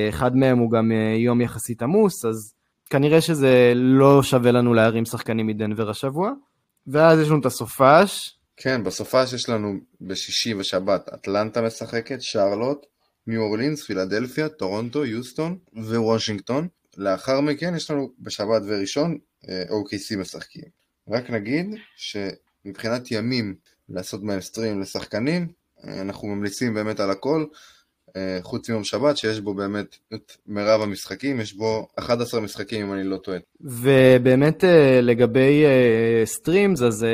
אחד 0.10 0.36
מהם 0.36 0.58
הוא 0.58 0.72
גם 0.72 0.92
אה, 0.92 1.16
יום 1.18 1.42
יחסית 1.42 1.82
עמוס, 1.82 2.26
אז 2.26 2.54
כנראה 2.90 3.22
שזה 3.22 3.74
לא 3.76 4.24
שווה 4.24 4.52
לנו 4.52 4.74
להרים 4.74 5.06
שחקנים 5.06 5.48
מדנבר 5.48 5.90
השבוע. 5.90 6.32
ואז 6.88 7.20
יש 7.20 7.28
לנו 7.28 7.40
את 7.40 7.46
הסופש, 7.46 8.40
כן, 8.62 8.84
בסופש 8.84 9.34
יש 9.34 9.50
לנו 9.50 9.74
בשישי 10.02 10.54
ושבת 10.54 11.10
אטלנטה 11.14 11.62
משחקת, 11.62 12.22
שרלוט, 12.22 12.86
ניו 13.28 13.42
אורלינס, 13.42 13.84
פילדלפיה, 13.84 14.50
טורונטו, 14.50 15.06
יוסטון 15.06 15.58
ווושינגטון. 15.74 16.68
לאחר 16.98 17.42
מכן 17.42 17.76
יש 17.76 17.92
לנו 17.92 18.10
בשבת 18.20 18.62
וראשון 18.68 19.18
אה, 19.50 19.64
OKC 19.64 20.18
משחקים. 20.18 20.79
רק 21.10 21.30
נגיד 21.30 21.76
שמבחינת 21.96 23.12
ימים 23.12 23.56
לעשות 23.90 24.24
בהם 24.24 24.42
stream 24.42 24.82
לשחקנים, 24.82 25.48
אה, 25.84 26.02
אנחנו 26.02 26.28
ממליצים 26.28 26.74
באמת 26.74 27.00
על 27.00 27.12
הכל, 27.12 27.46
אה, 28.16 28.40
חוץ 28.42 28.70
מיום 28.70 28.84
שבת 28.84 29.18
שיש 29.18 29.40
בו 29.40 29.54
באמת 29.54 29.98
את 30.14 30.32
מירב 30.48 30.82
המשחקים, 30.82 31.40
יש 31.40 31.54
בו 31.54 31.88
11 31.96 32.42
משחקים 32.42 32.86
אם 32.86 32.94
אני 32.94 33.04
לא 33.04 33.18
טועה. 33.18 33.38
ובאמת 33.62 34.64
לגבי 35.02 35.64
streams, 36.26 36.82
אז 36.82 37.06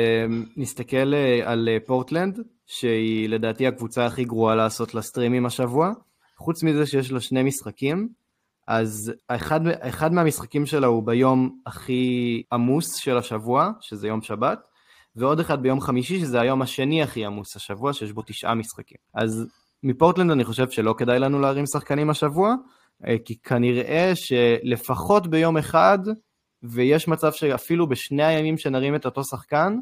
נסתכל 0.56 1.14
על 1.44 1.68
פורטלנד, 1.86 2.40
שהיא 2.66 3.28
לדעתי 3.28 3.66
הקבוצה 3.66 4.06
הכי 4.06 4.24
גרועה 4.24 4.54
לעשות 4.54 4.94
לה 4.94 5.02
סטרימים 5.02 5.46
השבוע. 5.46 5.92
חוץ 6.38 6.62
מזה 6.62 6.86
שיש 6.86 7.12
לה 7.12 7.20
שני 7.20 7.42
משחקים, 7.42 8.08
אז 8.66 9.12
אחד, 9.28 9.60
אחד 9.66 10.12
מהמשחקים 10.12 10.66
שלה 10.66 10.86
הוא 10.86 11.02
ביום 11.02 11.58
הכי 11.66 12.42
עמוס 12.52 12.96
של 12.96 13.16
השבוע, 13.16 13.70
שזה 13.80 14.08
יום 14.08 14.22
שבת, 14.22 14.58
ועוד 15.16 15.40
אחד 15.40 15.62
ביום 15.62 15.80
חמישי, 15.80 16.20
שזה 16.20 16.40
היום 16.40 16.62
השני 16.62 17.02
הכי 17.02 17.24
עמוס 17.24 17.56
השבוע, 17.56 17.92
שיש 17.92 18.12
בו 18.12 18.22
תשעה 18.26 18.54
משחקים. 18.54 18.98
אז 19.14 19.46
מפורטלנד 19.82 20.30
אני 20.30 20.44
חושב 20.44 20.70
שלא 20.70 20.94
כדאי 20.98 21.18
לנו 21.18 21.40
להרים 21.40 21.66
שחקנים 21.66 22.10
השבוע, 22.10 22.54
אה, 23.06 23.16
כי 23.24 23.36
כנראה 23.36 24.12
שלפחות 24.14 25.26
ביום 25.26 25.56
אחד, 25.56 25.98
ויש 26.62 27.08
מצב 27.08 27.32
שאפילו 27.32 27.88
בשני 27.88 28.24
הימים 28.24 28.58
שנרים 28.58 28.94
את 28.94 29.06
אותו 29.06 29.24
שחקן, 29.24 29.78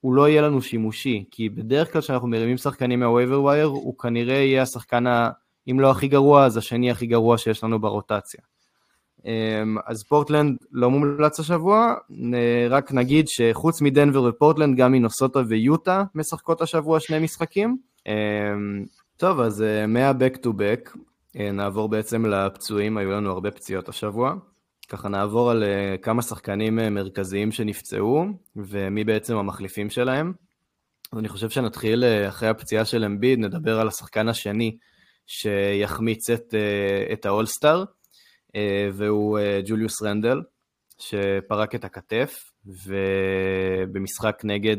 הוא 0.00 0.14
לא 0.14 0.28
יהיה 0.28 0.42
לנו 0.42 0.62
שימושי, 0.62 1.24
כי 1.30 1.48
בדרך 1.48 1.92
כלל 1.92 2.02
כשאנחנו 2.02 2.28
מרימים 2.28 2.56
שחקנים 2.56 3.00
מה 3.00 3.11
waiver 3.11 3.42
wire, 3.42 3.66
הוא 3.66 3.98
כנראה 3.98 4.36
יהיה 4.36 4.62
השחקן 4.62 5.06
ה... 5.06 5.30
אם 5.70 5.80
לא 5.80 5.90
הכי 5.90 6.08
גרוע, 6.08 6.44
אז 6.44 6.56
השני 6.56 6.90
הכי 6.90 7.06
גרוע 7.06 7.38
שיש 7.38 7.64
לנו 7.64 7.80
ברוטציה. 7.80 8.40
אמ, 9.24 9.76
אז 9.86 10.04
פורטלנד 10.04 10.56
לא 10.72 10.90
מומלץ 10.90 11.40
השבוע, 11.40 11.94
רק 12.70 12.92
נגיד 12.92 13.28
שחוץ 13.28 13.80
מדנבר 13.80 14.22
ופורטלנד, 14.22 14.76
גם 14.76 14.92
מנוסוטה 14.92 15.40
ויוטה 15.48 16.04
משחקות 16.14 16.62
השבוע 16.62 17.00
שני 17.00 17.18
משחקים. 17.18 17.76
אמ, 18.06 18.84
טוב, 19.16 19.40
אז 19.40 19.62
אה, 19.62 19.86
מה-back 19.86 20.36
to 20.36 20.48
back, 20.48 20.98
אה, 21.36 21.52
נעבור 21.52 21.88
בעצם 21.88 22.26
לפצועים, 22.26 22.96
היו 22.96 23.10
לנו 23.10 23.30
הרבה 23.30 23.50
פציעות 23.50 23.88
השבוע. 23.88 24.34
ככה 24.88 25.08
נעבור 25.08 25.50
על 25.50 25.62
אה, 25.62 25.96
כמה 26.02 26.22
שחקנים 26.22 26.76
מרכזיים 26.76 27.52
שנפצעו, 27.52 28.24
ומי 28.56 29.04
בעצם 29.04 29.36
המחליפים 29.36 29.90
שלהם. 29.90 30.32
אז 31.12 31.18
אני 31.18 31.28
חושב 31.28 31.50
שנתחיל 31.50 32.04
אחרי 32.28 32.48
הפציעה 32.48 32.84
של 32.84 33.04
אמביד, 33.04 33.38
נדבר 33.38 33.80
על 33.80 33.88
השחקן 33.88 34.28
השני 34.28 34.76
שיחמיץ 35.30 36.30
את, 36.30 36.54
אה, 36.54 37.12
את 37.12 37.26
האולסטאר, 37.26 37.84
אה, 38.56 38.88
והוא 38.92 39.38
אה, 39.38 39.60
ג'וליוס 39.66 40.02
רנדל, 40.02 40.40
שפרק 40.98 41.74
את 41.74 41.84
הכתף, 41.84 42.50
ובמשחק 42.66 44.40
נגד 44.44 44.76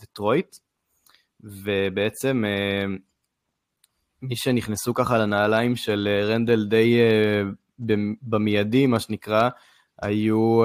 דטרויט, 0.00 0.56
ובעצם 1.40 2.44
מי 4.22 4.36
שנכנסו 4.36 4.94
ככה 4.94 5.18
לנעליים 5.18 5.76
של 5.76 6.08
רנדל 6.22 6.66
די 6.66 6.98
במיידי, 8.22 8.86
מה 8.86 9.00
שנקרא, 9.00 9.48
היו 10.02 10.62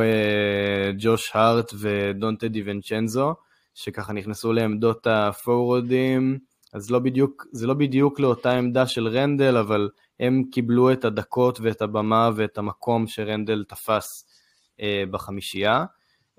ג'וש 0.98 1.32
הארט 1.34 1.74
ודונטה 1.80 2.48
דיוונצ'נזו, 2.48 3.36
שככה 3.74 4.14
נכנסו 4.14 4.54
לעמדות 4.54 5.08
הפורורדים, 5.08 6.40
אז 6.76 6.92
לא 6.92 7.00
בדיוק, 7.00 7.48
זה 7.52 7.68
לא 7.68 7.74
בדיוק 7.74 8.20
לאותה 8.20 8.52
עמדה 8.52 8.88
של 8.88 9.08
רנדל, 9.08 9.58
אבל 9.58 9.90
הם 10.20 10.44
קיבלו 10.52 10.92
את 10.92 11.06
הדקות 11.06 11.60
ואת 11.62 11.82
הבמה 11.82 12.30
ואת 12.36 12.58
המקום 12.58 13.08
שרנדל 13.08 13.64
תפס 13.68 14.26
אה, 14.82 15.04
בחמישייה. 15.12 15.86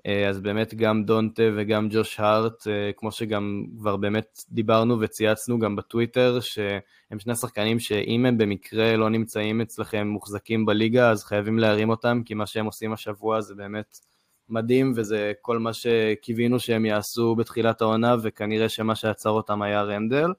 אה, 0.07 0.29
אז 0.29 0.39
באמת 0.39 0.73
גם 0.73 1.03
דונטה 1.03 1.43
וגם 1.55 1.87
ג'וש 1.91 2.19
הארט, 2.19 2.67
אה, 2.67 2.91
כמו 2.97 3.11
שגם 3.11 3.65
כבר 3.79 3.97
באמת 3.97 4.43
דיברנו 4.49 4.99
וצייצנו 4.99 5.59
גם 5.59 5.75
בטוויטר, 5.75 6.39
שהם 6.39 7.19
שני 7.19 7.35
שחקנים 7.35 7.79
שאם 7.79 8.25
הם 8.25 8.37
במקרה 8.37 8.97
לא 8.97 9.09
נמצאים 9.09 9.61
אצלכם 9.61 10.07
מוחזקים 10.07 10.65
בליגה, 10.65 11.09
אז 11.09 11.23
חייבים 11.23 11.59
להרים 11.59 11.89
אותם, 11.89 12.21
כי 12.25 12.33
מה 12.33 12.45
שהם 12.45 12.65
עושים 12.65 12.93
השבוע 12.93 13.41
זה 13.41 13.55
באמת 13.55 13.99
מדהים, 14.49 14.93
וזה 14.95 15.33
כל 15.41 15.59
מה 15.59 15.73
שקיווינו 15.73 16.59
שהם 16.59 16.85
יעשו 16.85 17.35
בתחילת 17.35 17.81
העונה, 17.81 18.15
וכנראה 18.23 18.69
שמה 18.69 18.95
שעצר 18.95 19.29
אותם 19.29 19.61
היה 19.61 19.81
רנדל. 19.81 20.31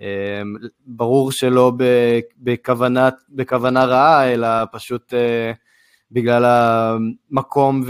אמ, 0.00 0.54
ברור 0.86 1.32
שלא 1.32 1.72
בכוונה, 2.38 3.08
בכוונה 3.30 3.84
רעה, 3.84 4.32
אלא 4.32 4.48
פשוט 4.72 5.14
אה, 5.14 5.52
בגלל 6.12 6.44
המקום 6.44 7.82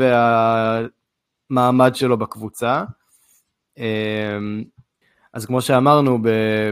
והמעמד 1.50 1.94
שלו 1.94 2.18
בקבוצה. 2.18 2.85
אמ, 3.78 4.64
אז 5.33 5.46
כמו 5.46 5.62
שאמרנו, 5.62 6.18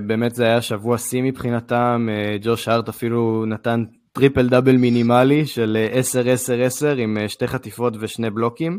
באמת 0.06 0.34
זה 0.34 0.44
היה 0.44 0.62
שבוע 0.62 0.98
שיא 0.98 1.22
מבחינתם, 1.22 2.08
אה, 2.10 2.36
ג'וש 2.42 2.68
הארט 2.68 2.88
אפילו 2.88 3.44
נתן 3.46 3.84
triple 4.18 4.48
double 4.48 4.76
מינימלי 4.76 5.46
של 5.46 5.76
10-10-10 6.82 6.84
אה, 6.84 6.92
עם 6.92 7.18
אה, 7.18 7.28
שתי 7.28 7.46
חטיפות 7.46 7.94
ושני 8.00 8.30
בלוקים, 8.30 8.78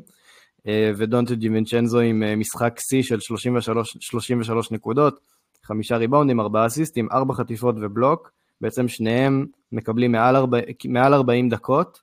אה, 0.68 0.92
ודונטה 0.98 1.36
דיוינצ'נזו 1.36 2.00
עם 2.00 2.40
משחק 2.40 2.80
שיא 2.80 3.04
של 3.04 3.20
33, 3.20 3.98
33 4.00 4.72
נקודות, 4.72 5.20
חמישה 5.64 5.98
ריבאונדים, 5.98 6.40
ארבעה 6.40 6.66
אסיסטים, 6.66 7.08
ארבע 7.12 7.34
חטיפות 7.34 7.76
ובלוק, 7.82 8.32
בעצם 8.62 8.88
שניהם 8.88 9.46
מקבלים 9.72 10.12
מעל 10.12 10.36
40, 10.36 10.64
מעל 10.86 11.14
40 11.14 11.50
דקות, 11.50 12.02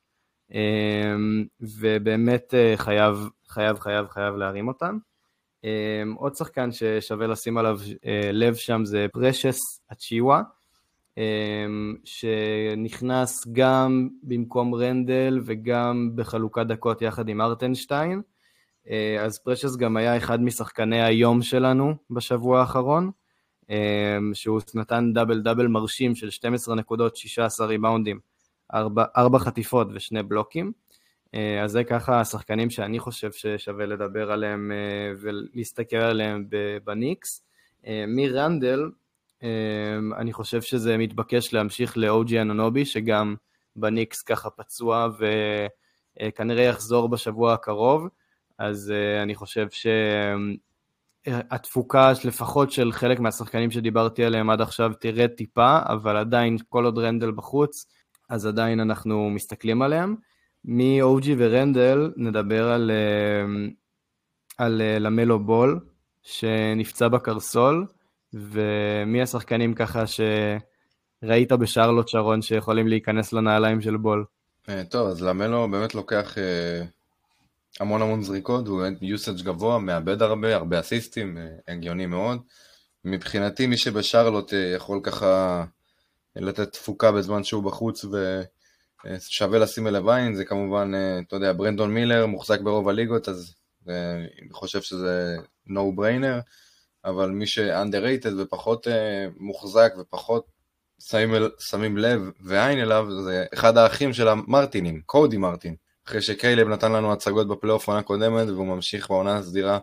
ובאמת 1.61 2.53
חייב, 2.75 3.29
חייב, 3.47 3.79
חייב, 3.79 4.07
חייב 4.07 4.35
להרים 4.35 4.67
אותם. 4.67 4.97
עוד 6.15 6.35
שחקן 6.35 6.69
ששווה 6.71 7.27
לשים 7.27 7.57
עליו 7.57 7.79
לב 8.33 8.55
שם 8.55 8.85
זה 8.85 9.05
פרשס 9.13 9.57
אצ'יווה, 9.91 10.41
שנכנס 12.03 13.47
גם 13.51 14.09
במקום 14.23 14.75
רנדל 14.75 15.41
וגם 15.45 16.11
בחלוקת 16.15 16.65
דקות 16.65 17.01
יחד 17.01 17.29
עם 17.29 17.41
ארטנשטיין. 17.41 18.21
אה, 18.89 19.23
אז 19.23 19.39
פרשס 19.39 19.75
גם 19.75 19.97
היה 19.97 20.17
אחד 20.17 20.41
משחקני 20.41 21.03
היום 21.03 21.41
שלנו 21.41 21.95
בשבוע 22.09 22.59
האחרון, 22.59 23.11
אמ, 23.69 23.75
שהוא 24.33 24.61
נתן 24.75 25.13
דאבל 25.13 25.41
דאבל 25.41 25.67
מרשים 25.67 26.15
של 26.15 26.29
12 26.29 26.75
נקודות, 26.75 27.15
16 27.15 27.67
ריבאונדים, 27.67 28.19
4, 28.73 29.05
4 29.17 29.39
חטיפות 29.39 29.87
ושני 29.93 30.23
בלוקים. 30.23 30.71
אה, 31.33 31.63
אז 31.63 31.71
זה 31.71 31.83
ככה 31.83 32.19
השחקנים 32.19 32.69
שאני 32.69 32.99
חושב 32.99 33.31
ששווה 33.31 33.85
לדבר 33.85 34.31
עליהם 34.31 34.71
אה, 34.71 35.13
ולהסתכל 35.21 35.97
עליהם 35.97 36.45
בניקס. 36.83 37.41
מרנדל, 38.07 38.83
אמ, 38.83 39.04
אני 40.17 40.33
חושב 40.33 40.61
שזה 40.61 40.97
מתבקש 40.97 41.53
להמשיך 41.53 41.97
לאוג'י 41.97 42.41
אנונובי, 42.41 42.85
שגם 42.85 43.35
בניקס 43.75 44.21
ככה 44.21 44.49
פצוע 44.49 45.07
וכנראה 46.21 46.63
יחזור 46.63 47.09
בשבוע 47.09 47.53
הקרוב, 47.53 48.07
אז 48.57 48.91
אה, 48.91 49.23
אני 49.23 49.35
חושב 49.35 49.67
שהתפוקה 51.25 52.11
לפחות 52.25 52.71
של 52.71 52.91
חלק 52.91 53.19
מהשחקנים 53.19 53.71
שדיברתי 53.71 54.23
עליהם 54.25 54.49
עד 54.49 54.61
עכשיו 54.61 54.91
תרד 54.99 55.29
טיפה, 55.29 55.79
אבל 55.85 56.17
עדיין 56.17 56.57
כל 56.69 56.85
עוד 56.85 56.97
רנדל 56.97 57.31
בחוץ, 57.31 57.85
אז 58.29 58.45
עדיין 58.45 58.79
אנחנו 58.79 59.29
מסתכלים 59.29 59.81
עליהם. 59.81 60.15
מאוג'י 60.65 61.35
ורנדל 61.37 62.11
נדבר 62.17 62.71
על, 62.71 62.91
אה, 62.91 63.45
על 64.57 64.81
אה, 64.81 64.99
למלו 64.99 65.39
בול, 65.39 65.79
שנפצע 66.23 67.07
בקרסול. 67.07 67.85
ומי 68.35 69.21
השחקנים 69.21 69.73
ככה 69.73 70.03
שראית 70.07 71.51
בשרלוט 71.51 72.07
שרון 72.07 72.41
שיכולים 72.41 72.87
להיכנס 72.87 73.33
לנעליים 73.33 73.81
של 73.81 73.97
בול? 73.97 74.25
אה, 74.69 74.83
טוב, 74.83 75.07
אז 75.07 75.23
למלו 75.23 75.71
באמת 75.71 75.95
לוקח 75.95 76.37
אה, 76.37 76.85
המון 77.79 78.01
המון 78.01 78.23
זריקות, 78.23 78.67
הוא 78.67 78.81
באמת 78.81 78.97
יוסאג' 79.01 79.41
גבוה, 79.41 79.79
מאבד 79.79 80.21
הרבה, 80.21 80.55
הרבה 80.55 80.79
אסיסטים, 80.79 81.37
אה, 81.37 81.73
הגיוני 81.73 82.05
מאוד. 82.05 82.39
מבחינתי 83.05 83.67
מי 83.67 83.77
שבשרלוט 83.77 84.53
יכול 84.75 84.99
ככה 85.03 85.63
לתת 86.35 86.73
תפוקה 86.73 87.11
בזמן 87.11 87.43
שהוא 87.43 87.63
בחוץ 87.63 88.05
ושווה 89.05 89.59
לשים 89.59 89.87
אליו 89.87 90.11
עין, 90.11 90.35
זה 90.35 90.45
כמובן, 90.45 90.91
אתה 91.27 91.35
יודע, 91.35 91.53
ברנדון 91.53 91.93
מילר 91.93 92.25
מוחזק 92.25 92.61
ברוב 92.61 92.89
הליגות, 92.89 93.29
אז 93.29 93.55
אני 93.87 94.51
חושב 94.51 94.81
שזה 94.81 95.37
no 95.67 95.99
brainer. 95.99 96.41
אבל 97.05 97.29
מי 97.29 97.47
ש-underrated 97.47 98.33
ופחות 98.37 98.87
uh, 98.87 98.89
מוחזק 99.37 99.93
ופחות 99.99 100.45
שמים, 100.99 101.33
שמים 101.59 101.97
לב 101.97 102.21
ועין 102.41 102.79
אליו 102.79 103.07
זה 103.23 103.45
אחד 103.53 103.77
האחים 103.77 104.13
של 104.13 104.27
המרטינים, 104.27 105.01
קודי 105.05 105.37
מרטין. 105.37 105.75
אחרי 106.07 106.21
שקיילב 106.21 106.67
נתן 106.67 106.91
לנו 106.91 107.13
הצגות 107.13 107.47
בפלייאוף 107.47 107.87
עונה 107.87 108.01
קודמת 108.01 108.47
והוא 108.47 108.67
ממשיך 108.67 109.09
בעונה 109.09 109.37
הסדירה 109.37 109.79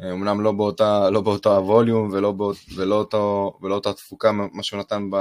אמנם 0.00 0.40
לא 0.40 0.52
באותה, 0.52 1.10
לא 1.10 1.20
באותה 1.20 1.56
הווליום 1.56 2.08
ולא, 2.12 2.32
באות, 2.32 2.56
ולא, 2.74 2.94
אותו, 2.94 3.52
ולא 3.62 3.74
אותה 3.74 3.92
תפוקה, 3.92 4.32
מה 4.32 4.62
שהוא 4.62 4.80
נתן 4.80 5.10
ב, 5.10 5.16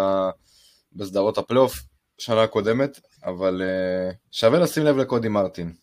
בסדרות 0.93 1.37
הפלייאוף 1.37 1.79
שנה 2.17 2.43
הקודמת, 2.43 2.99
אבל 3.25 3.61
שווה 4.31 4.59
לשים 4.59 4.83
לב 4.83 4.97
לקודי 4.97 5.27
מרטין. 5.27 5.73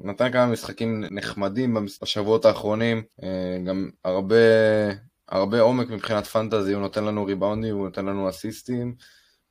נתן 0.00 0.32
כמה 0.32 0.46
משחקים 0.46 1.04
נחמדים 1.10 1.76
בשבועות 2.02 2.44
האחרונים, 2.44 3.02
גם 3.66 3.90
הרבה, 4.04 4.36
הרבה 5.28 5.60
עומק 5.60 5.90
מבחינת 5.90 6.26
פנטזי, 6.26 6.72
הוא 6.72 6.82
נותן 6.82 7.04
לנו 7.04 7.24
ריבאונדים, 7.24 7.76
הוא 7.76 7.84
נותן 7.84 8.06
לנו 8.06 8.28
אסיסטים, 8.28 8.94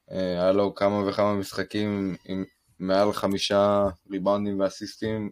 היה 0.09 0.51
לו 0.51 0.75
כמה 0.75 1.07
וכמה 1.07 1.33
משחקים 1.33 2.15
עם 2.25 2.43
מעל 2.79 3.13
חמישה 3.13 3.87
ריבאונדים 4.11 4.59
ואסיסטים 4.59 5.29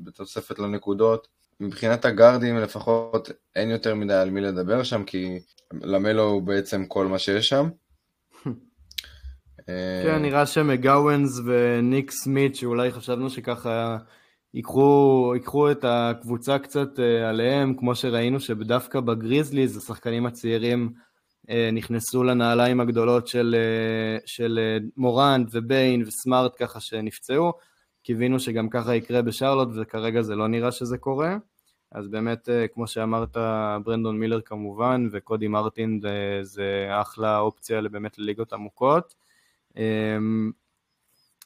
בתוספת 0.00 0.58
לנקודות. 0.58 1.28
מבחינת 1.60 2.04
הגארדים 2.04 2.58
לפחות 2.58 3.30
אין 3.56 3.70
יותר 3.70 3.94
מדי 3.94 4.14
על 4.14 4.30
מי 4.30 4.40
לדבר 4.40 4.82
שם, 4.82 5.04
כי 5.04 5.40
למלו 5.72 6.22
הוא 6.22 6.42
בעצם 6.42 6.86
כל 6.86 7.06
מה 7.06 7.18
שיש 7.18 7.48
שם. 7.48 7.68
כן, 10.04 10.22
נראה 10.22 10.46
שמגאוונס 10.46 11.40
וניק 11.44 12.10
סמית, 12.10 12.56
שאולי 12.56 12.90
חשבנו 12.90 13.30
שככה 13.30 13.96
ייקחו, 14.54 15.30
ייקחו 15.34 15.70
את 15.70 15.84
הקבוצה 15.88 16.58
קצת 16.58 17.00
אה, 17.00 17.28
עליהם, 17.28 17.74
כמו 17.74 17.94
שראינו 17.94 18.40
שדווקא 18.40 19.00
בגריזליז 19.00 19.76
השחקנים 19.76 20.26
הצעירים 20.26 20.92
אה, 21.50 21.70
נכנסו 21.72 22.22
לנעליים 22.22 22.80
הגדולות 22.80 23.26
של, 23.26 23.56
אה, 23.58 24.18
של 24.26 24.78
מורנד 24.96 25.48
וביין 25.52 26.02
וסמארט 26.02 26.52
ככה 26.58 26.80
שנפצעו. 26.80 27.52
קיווינו 28.02 28.40
שגם 28.40 28.68
ככה 28.68 28.94
יקרה 28.94 29.22
בשרלוט 29.22 29.68
וכרגע 29.76 30.22
זה 30.22 30.34
לא 30.34 30.48
נראה 30.48 30.72
שזה 30.72 30.98
קורה. 30.98 31.36
אז 31.92 32.08
באמת, 32.08 32.48
כמו 32.74 32.86
שאמרת, 32.86 33.36
ברנדון 33.84 34.18
מילר 34.18 34.40
כמובן, 34.40 35.08
וקודי 35.10 35.48
מרטין 35.48 36.00
זה 36.42 36.88
אחלה 36.90 37.38
אופציה 37.38 37.82
באמת 37.82 38.18
לליגות 38.18 38.52
עמוקות. 38.52 39.14
אמ, 39.76 40.50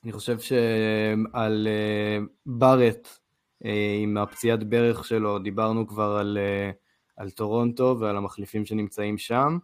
אני 0.05 0.13
חושב 0.13 0.39
שעל 0.39 1.69
אה, 1.71 2.19
בארנס, 2.47 3.09
אה, 3.65 3.97
עם 4.03 4.17
הפציעת 4.17 4.65
ברך 4.65 5.05
שלו, 5.05 5.39
דיברנו 5.39 5.87
כבר 5.87 6.17
על, 6.21 6.39
אה, 6.41 6.71
על 7.17 7.31
טורונטו 7.31 7.97
ועל 8.01 8.17
המחליפים 8.17 8.65
שנמצאים 8.65 9.19
שם. 9.19 9.59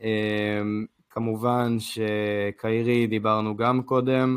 אמ, 0.00 0.86
כמובן 1.10 1.76
שקיירי 1.78 3.06
דיברנו 3.06 3.56
גם 3.56 3.82
קודם, 3.82 4.36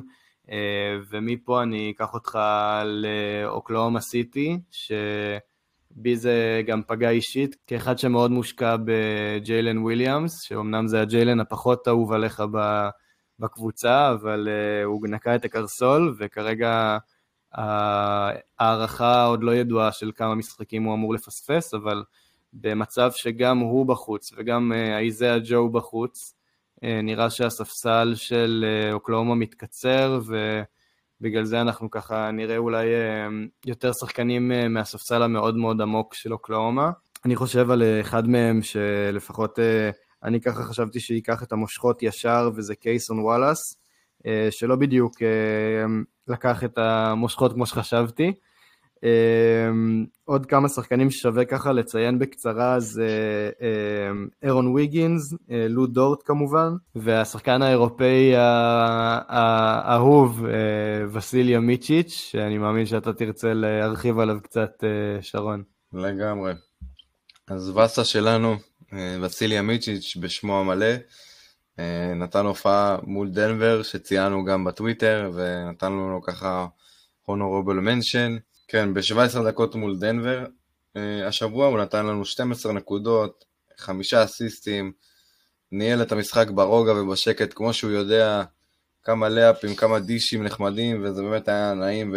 ומפה 1.10 1.63
אני 1.63 1.91
אקח 1.95 2.13
אותך 2.13 2.39
לאוקלהומה 2.86 4.01
סיטי, 4.01 4.60
שבי 4.71 6.15
זה 6.15 6.62
גם 6.67 6.82
פגע 6.88 7.10
אישית, 7.10 7.56
כאחד 7.67 7.97
שמאוד 7.97 8.32
מושקע 8.32 8.75
בג'יילן 8.86 9.77
וויליאמס, 9.77 10.41
שאומנם 10.41 10.88
זה 10.88 11.01
הג'יילן 11.01 11.39
הפחות 11.39 11.88
אהוב 11.88 12.13
עליך 12.13 12.43
ב... 12.51 12.88
בקבוצה, 13.39 14.12
אבל 14.12 14.47
uh, 14.47 14.86
הוא 14.86 15.08
נקע 15.08 15.36
את 15.36 15.45
הקרסול, 15.45 16.15
וכרגע 16.17 16.97
ההערכה 17.54 19.26
עוד 19.26 19.43
לא 19.43 19.56
ידועה 19.56 19.91
של 19.91 20.12
כמה 20.15 20.36
משחקים 20.36 20.84
הוא 20.84 20.93
אמור 20.93 21.13
לפספס, 21.13 21.73
אבל 21.73 22.04
במצב 22.54 23.12
שגם 23.15 23.58
הוא 23.58 23.86
בחוץ 23.86 24.32
וגם 24.38 24.71
אייזאה 24.97 25.38
uh, 25.38 25.39
ג'ו 25.50 25.69
בחוץ, 25.69 26.34
uh, 26.76 26.88
נראה 27.04 27.30
שהספסל 27.30 28.13
של 28.15 28.65
אוקלאומה 28.91 29.36
מתקצר, 29.36 30.19
ובגלל 31.21 31.43
זה 31.43 31.62
אנחנו 31.62 31.91
ככה 31.91 32.32
נראה 32.32 32.58
אולי 32.58 32.86
יותר 33.65 33.91
שחקנים 34.02 34.52
מהספסל 34.69 35.21
המאוד 35.21 35.58
מאוד 35.58 35.82
עמוק 35.82 36.13
של 36.13 36.34
אוקלאומה. 36.34 36.91
אני 37.26 37.36
חושב 37.36 37.71
על 37.71 37.84
אחד 38.02 38.28
מהם 38.28 38.62
שלפחות... 38.62 39.60
אני 40.23 40.41
ככה 40.41 40.63
חשבתי 40.63 40.99
שייקח 40.99 41.43
את 41.43 41.51
המושכות 41.51 42.03
ישר, 42.03 42.49
וזה 42.56 42.75
קייסון 42.75 43.19
וואלאס, 43.19 43.77
אה, 44.25 44.47
שלא 44.51 44.75
בדיוק 44.75 45.21
אה, 45.21 45.86
לקח 46.27 46.63
את 46.63 46.77
המושכות 46.77 47.53
כמו 47.53 47.65
שחשבתי. 47.65 48.34
אה, 49.03 49.69
עוד 50.25 50.45
כמה 50.45 50.69
שחקנים 50.69 51.12
ששווה 51.12 51.45
ככה 51.45 51.71
לציין 51.71 52.19
בקצרה 52.19 52.80
זה 52.80 53.10
אירון 54.43 54.67
ויגינס, 54.67 55.34
לו 55.49 55.88
דורט 55.88 56.19
כמובן, 56.25 56.73
והשחקן 56.95 57.62
האירופאי 57.62 58.34
האהוב 59.27 60.45
וסיליה 61.13 61.60
מיצ'יץ', 61.60 62.12
שאני 62.12 62.58
מאמין 62.58 62.86
שאתה 62.86 63.13
תרצה 63.13 63.53
להרחיב 63.53 64.19
עליו 64.19 64.38
קצת, 64.43 64.84
שרון. 65.21 65.63
לגמרי. 65.93 66.53
אז 67.47 67.69
וסה 67.69 68.03
שלנו 68.03 68.56
אה, 68.93 69.17
וסיליה 69.21 69.62
מיצ'יץ' 69.62 70.17
בשמו 70.19 70.60
המלא, 70.60 70.95
אה, 71.80 72.13
נתן 72.15 72.45
הופעה 72.45 72.97
מול 73.04 73.30
דנבר 73.30 73.84
שציינו 73.84 74.45
גם 74.45 74.63
בטוויטר 74.63 75.32
ונתן 75.34 75.91
לנו 75.91 76.21
ככה 76.21 76.67
הונורבל 77.26 77.76
מנשן. 77.76 78.38
כן, 78.67 78.93
ב-17 78.93 79.43
דקות 79.47 79.76
מול 79.76 79.97
דנבר 80.00 80.45
אה, 80.97 81.28
השבוע 81.28 81.67
הוא 81.67 81.80
נתן 81.80 82.06
לנו 82.06 82.26
12 82.26 82.73
נקודות, 82.73 83.45
חמישה 83.78 84.23
אסיסטים, 84.23 84.91
ניהל 85.71 86.02
את 86.02 86.12
המשחק 86.12 86.50
ברוגע 86.50 86.93
ובשקט 86.93 87.54
כמו 87.56 87.73
שהוא 87.73 87.91
יודע, 87.91 88.43
כמה 89.04 89.30
לאפים, 89.30 89.76
כמה 89.76 90.00
דישים 90.00 90.43
נחמדים 90.43 91.04
וזה 91.04 91.21
באמת 91.21 91.47
היה 91.47 91.73
נעים 91.73 92.15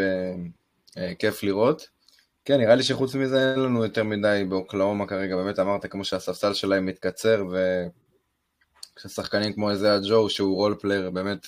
וכיף 0.97 1.43
לראות. 1.43 2.00
כן, 2.51 2.61
נראה 2.61 2.75
לי 2.75 2.83
שחוץ 2.83 3.15
מזה 3.15 3.51
אין 3.51 3.61
לנו 3.61 3.85
יותר 3.85 4.05
מדי 4.05 4.45
באוקלהומה 4.49 5.07
כרגע, 5.07 5.37
באמת 5.37 5.59
אמרת 5.59 5.87
כמו 5.87 6.05
שהספסל 6.05 6.55
שלהם 6.55 6.87
מתקצר, 6.87 7.45
וכששחקנים 8.97 9.53
כמו 9.53 9.71
אייזיאה 9.71 9.95
ג'ו, 9.95 10.31
שהוא 10.31 10.57
role 10.57 10.77
player 10.81 11.11
באמת 11.11 11.47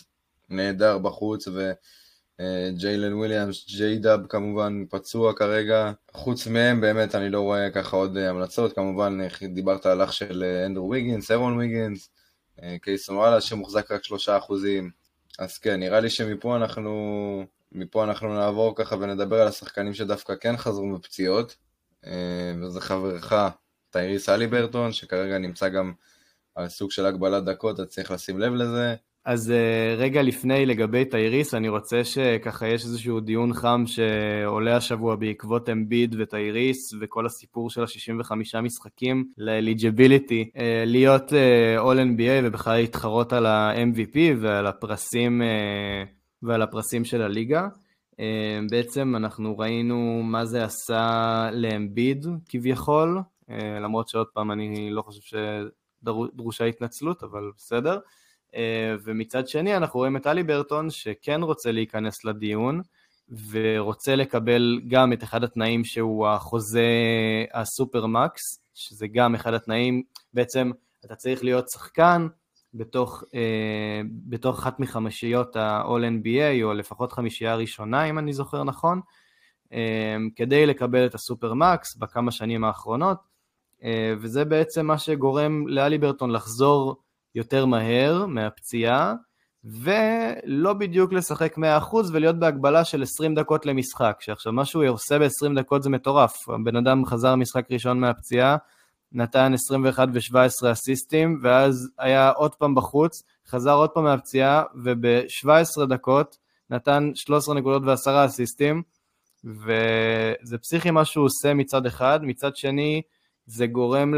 נהדר 0.48 0.98
בחוץ, 0.98 1.48
וג'יילן 1.48 3.14
וויליאמס, 3.14 3.66
ג'יי 3.68 3.98
דאב 3.98 4.26
כמובן 4.28 4.84
פצוע 4.90 5.34
כרגע, 5.34 5.92
חוץ 6.12 6.46
מהם 6.46 6.80
באמת 6.80 7.14
אני 7.14 7.30
לא 7.30 7.40
רואה 7.40 7.70
ככה 7.70 7.96
עוד 7.96 8.16
המלצות, 8.16 8.72
כמובן 8.72 9.18
דיברת 9.54 9.86
על 9.86 10.02
אח 10.02 10.12
של 10.12 10.44
אנדרו 10.66 10.90
ויגינס, 10.90 11.30
אהרון 11.30 11.56
ויגינס, 11.56 12.10
קייסון 12.82 13.16
וואלאס 13.16 13.40
שמוחזק 13.40 13.92
רק 13.92 14.04
שלושה 14.04 14.36
אחוזים, 14.36 14.90
אז 15.38 15.58
כן, 15.58 15.80
נראה 15.80 16.00
לי 16.00 16.10
שמפה 16.10 16.56
אנחנו 16.56 17.44
מפה 17.74 18.04
אנחנו 18.04 18.34
נעבור 18.34 18.76
ככה 18.76 18.96
ונדבר 18.96 19.40
על 19.40 19.48
השחקנים 19.48 19.94
שדווקא 19.94 20.34
כן 20.40 20.56
חזרו 20.56 20.86
מפציעות, 20.86 21.56
אה, 22.06 22.52
וזה 22.62 22.80
חברך 22.80 23.32
טייריס 23.90 24.28
אליברטון, 24.28 24.92
שכרגע 24.92 25.38
נמצא 25.38 25.68
גם 25.68 25.92
על 26.54 26.68
סוג 26.68 26.90
של 26.90 27.06
הגבלת 27.06 27.44
דקות, 27.44 27.80
אז 27.80 27.86
צריך 27.86 28.10
לשים 28.10 28.38
לב 28.38 28.52
לזה. 28.52 28.94
אז 29.24 29.50
אה, 29.50 29.94
רגע 29.98 30.22
לפני 30.22 30.66
לגבי 30.66 31.04
טייריס, 31.04 31.54
אני 31.54 31.68
רוצה 31.68 32.04
שככה 32.04 32.68
יש 32.68 32.84
איזשהו 32.84 33.20
דיון 33.20 33.54
חם 33.54 33.84
שעולה 33.86 34.76
השבוע 34.76 35.16
בעקבות 35.16 35.68
אמביד 35.68 36.14
וטייריס 36.18 36.94
וכל 37.00 37.26
הסיפור 37.26 37.70
של 37.70 37.82
ה-65 37.82 38.60
משחקים 38.62 39.24
לאליג'יביליטי, 39.38 40.50
אה, 40.56 40.82
להיות 40.86 41.32
All 41.78 41.98
NBA 41.98 42.44
ובכלל 42.44 42.76
להתחרות 42.76 43.32
על 43.32 43.46
ה-MVP 43.46 44.16
ועל 44.40 44.66
הפרסים 44.66 45.42
ועל 46.42 46.62
הפרסים 46.62 47.04
של 47.04 47.22
הליגה. 47.22 47.68
אה, 48.20 48.58
בעצם 48.70 49.16
אנחנו 49.16 49.58
ראינו 49.58 50.20
מה 50.24 50.44
זה 50.44 50.64
עשה 50.64 51.48
לאמביד 51.52 52.26
כביכול, 52.48 53.20
אה, 53.50 53.78
למרות 53.80 54.08
שעוד 54.08 54.26
פעם 54.34 54.50
אני 54.50 54.90
לא 54.90 55.02
חושב 55.02 55.38
שדרושה 56.02 56.64
התנצלות, 56.64 57.22
אבל 57.22 57.50
בסדר. 57.56 57.98
אה, 58.54 58.94
ומצד 59.04 59.48
שני 59.48 59.76
אנחנו 59.76 60.00
רואים 60.00 60.16
את 60.16 60.26
אלי 60.26 60.42
ברטון 60.42 60.90
שכן 60.90 61.42
רוצה 61.42 61.72
להיכנס 61.72 62.24
לדיון 62.24 62.80
ורוצה 63.50 64.16
לקבל 64.16 64.80
גם 64.88 65.12
את 65.12 65.22
אחד 65.22 65.44
התנאים 65.44 65.84
שהוא 65.84 66.28
החוזה 66.28 66.88
הסופר 67.54 68.06
מקס, 68.06 68.60
שזה 68.74 69.06
גם 69.06 69.34
אחד 69.34 69.54
התנאים, 69.54 70.02
בעצם 70.34 70.70
אתה 71.04 71.14
צריך 71.14 71.44
להיות 71.44 71.68
שחקן 71.68 72.26
בתוך, 72.74 73.24
אה, 73.34 74.00
בתוך 74.06 74.58
אחת 74.58 74.80
מחמישיות 74.80 75.56
ה-all 75.56 76.02
NBA, 76.02 76.62
או 76.62 76.74
לפחות 76.74 77.12
חמישייה 77.12 77.56
ראשונה, 77.56 78.04
אם 78.04 78.18
אני 78.18 78.32
זוכר 78.32 78.64
נכון, 78.64 79.00
אה, 79.72 80.16
כדי 80.36 80.66
לקבל 80.66 81.06
את 81.06 81.14
הסופר 81.14 81.54
מקס 81.54 81.96
בכמה 81.96 82.30
שנים 82.30 82.64
האחרונות, 82.64 83.18
אה, 83.84 84.14
וזה 84.20 84.44
בעצם 84.44 84.86
מה 84.86 84.98
שגורם 84.98 85.68
לאלי 85.68 85.98
ברטון 85.98 86.30
לחזור 86.30 86.96
יותר 87.34 87.66
מהר 87.66 88.26
מהפציעה, 88.26 89.14
ולא 89.64 90.72
בדיוק 90.72 91.12
לשחק 91.12 91.58
100% 91.58 92.10
ולהיות 92.12 92.38
בהגבלה 92.38 92.84
של 92.84 93.02
20 93.02 93.34
דקות 93.34 93.66
למשחק, 93.66 94.16
שעכשיו 94.20 94.52
מה 94.52 94.64
שהוא 94.64 94.88
עושה 94.88 95.18
ב-20 95.18 95.54
דקות 95.56 95.82
זה 95.82 95.90
מטורף, 95.90 96.48
הבן 96.48 96.76
אדם 96.76 97.04
חזר 97.04 97.36
משחק 97.36 97.66
ראשון 97.70 98.00
מהפציעה, 98.00 98.56
נתן 99.12 99.54
21 99.54 100.08
ו-17 100.12 100.72
אסיסטים, 100.72 101.38
ואז 101.42 101.90
היה 101.98 102.30
עוד 102.30 102.54
פעם 102.54 102.74
בחוץ, 102.74 103.22
חזר 103.48 103.74
עוד 103.74 103.90
פעם 103.90 104.04
מהפציעה, 104.04 104.62
וב-17 104.84 105.86
דקות 105.86 106.38
נתן 106.70 107.10
13 107.14 107.54
נקודות 107.54 107.82
ו-10 107.84 108.26
אסיסטים, 108.26 108.82
וזה 109.44 110.58
פסיכי 110.58 110.90
מה 110.90 111.04
שהוא 111.04 111.24
עושה 111.24 111.54
מצד 111.54 111.86
אחד, 111.86 112.20
מצד 112.22 112.56
שני, 112.56 113.02
זה 113.46 113.66
גורם 113.66 114.14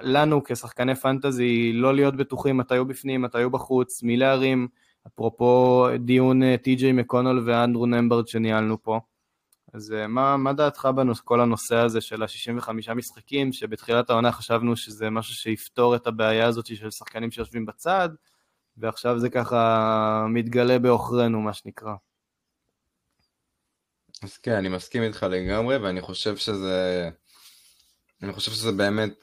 לנו 0.00 0.44
כשחקני 0.44 0.94
פנטזי 0.94 1.72
לא 1.72 1.94
להיות 1.94 2.16
בטוחים 2.16 2.56
מתי 2.56 2.76
הוא 2.76 2.86
בפנים, 2.86 3.22
מתי 3.22 3.42
הוא 3.42 3.52
בחוץ, 3.52 4.02
מי 4.02 4.16
להרים, 4.16 4.68
אפרופו 5.06 5.86
דיון 5.98 6.56
טי.ג'יי 6.56 6.92
מקונול 6.92 7.42
ואנדרו 7.46 7.86
נמברד 7.86 8.28
שניהלנו 8.28 8.82
פה. 8.82 9.00
אז 9.72 9.92
אה, 9.92 10.06
מה, 10.06 10.36
מה 10.36 10.52
דעתך 10.52 10.88
בכל 10.96 11.40
הנושא 11.40 11.76
הזה 11.76 12.00
של 12.00 12.22
ה-65 12.22 12.94
משחקים, 12.94 13.52
שבתחילת 13.52 14.10
העונה 14.10 14.32
חשבנו 14.32 14.76
שזה 14.76 15.10
משהו 15.10 15.34
שיפתור 15.34 15.96
את 15.96 16.06
הבעיה 16.06 16.46
הזאת 16.46 16.66
של 16.66 16.90
שחקנים 16.90 17.30
שיושבים 17.30 17.66
בצד, 17.66 18.08
ועכשיו 18.76 19.18
זה 19.18 19.30
ככה 19.30 20.26
מתגלה 20.28 20.78
בעוכרינו, 20.78 21.40
מה 21.40 21.52
שנקרא. 21.52 21.94
אז 24.22 24.36
כן, 24.36 24.52
אני 24.52 24.68
מסכים 24.68 25.02
איתך 25.02 25.22
לגמרי, 25.30 25.76
ואני 25.76 26.00
חושב 26.00 26.36
שזה... 26.36 27.10
אני 28.22 28.32
חושב 28.32 28.50
שזה 28.50 28.72
באמת 28.72 29.14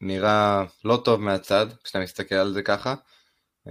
נראה 0.00 0.64
לא 0.84 1.02
טוב 1.04 1.20
מהצד, 1.20 1.66
כשאתה 1.84 2.00
מסתכל 2.00 2.34
על 2.34 2.52
זה 2.52 2.62
ככה. 2.62 2.94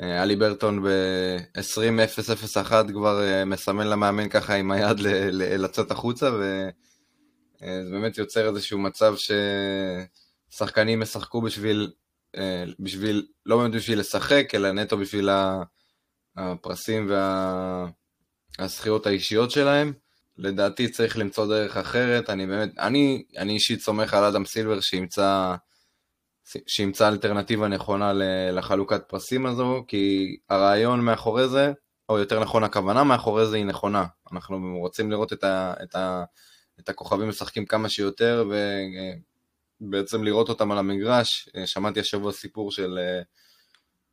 אה, 0.04 0.24
אלי 0.24 0.36
ברטון 0.36 0.84
ב-20-001 0.84 2.72
כבר 2.94 3.24
אה, 3.24 3.46
מסמן 3.46 3.88
למאמן 3.88 4.30
ככה 4.30 4.56
עם 4.56 4.72
היד 4.72 5.00
לצאת 5.32 5.92
החוצה, 5.92 6.34
וזה 6.34 6.70
אה, 7.64 7.82
באמת 7.92 8.18
יוצר 8.18 8.50
איזשהו 8.50 8.80
מצב 8.80 9.16
ששחקנים 10.52 11.02
ישחקו 11.02 11.42
בשביל, 11.42 11.92
בשביל, 12.80 13.28
לא 13.46 13.58
באמת 13.58 13.76
בשביל 13.76 14.00
לשחק, 14.00 14.56
אלא 14.56 14.72
נטו 14.72 14.98
בשביל 14.98 15.30
הפרסים 16.36 17.12
והזכיות 18.60 19.08
האישיות 19.08 19.52
שלהם. 19.52 19.94
לדעתי 20.38 20.88
צריך 20.88 21.18
למצוא 21.18 21.48
דרך 21.48 21.78
אחרת, 21.78 22.30
אני 22.30 22.48
באמת, 22.48 22.70
אני, 22.78 23.24
אני 23.38 23.54
אישית 23.54 23.82
סומך 23.82 24.14
על 24.14 24.24
אדם 24.24 24.46
סילבר 24.46 24.80
שימצא 24.80 25.56
שימצא 26.68 27.08
אלטרנטיבה 27.08 27.68
נכונה 27.68 28.12
לחלוקת 28.52 29.02
פרסים 29.08 29.46
הזו, 29.46 29.84
כי 29.88 30.38
הרעיון 30.50 31.02
מאחורי 31.02 31.48
זה, 31.48 31.72
או 32.10 32.20
יותר 32.20 32.40
נכון 32.40 32.64
הכוונה 32.64 33.04
מאחורי 33.04 33.46
זה 33.46 33.56
היא 33.56 33.66
נכונה. 33.66 34.06
אנחנו 34.32 34.78
רוצים 34.80 35.12
לראות 35.12 35.34
את, 35.34 35.44
ה, 35.44 35.74
את, 35.84 35.96
ה, 35.96 36.24
את 36.80 36.90
הכוכבים 36.90 37.30
משחקים 37.30 37.66
כמה 37.66 37.90
שיותר, 37.90 38.50
ובעצם 39.82 40.24
לראות 40.24 40.50
אותם 40.50 40.72
על 40.72 40.78
המגרש. 40.78 41.50
שמעתי 41.66 42.00
השבוע 42.00 42.32
סיפור 42.32 42.72
של, 42.72 43.00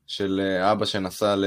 של 0.06 0.58
אבא 0.62 0.84
שנסע 0.84 1.36
ל... 1.36 1.44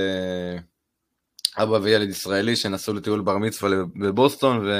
אבא 1.57 1.79
וילד 1.81 2.09
ישראלי 2.09 2.55
שנסעו 2.55 2.93
לטיול 2.93 3.21
בר 3.21 3.37
מצווה 3.37 3.69
בבוסטון, 3.95 4.67
ו... 4.67 4.71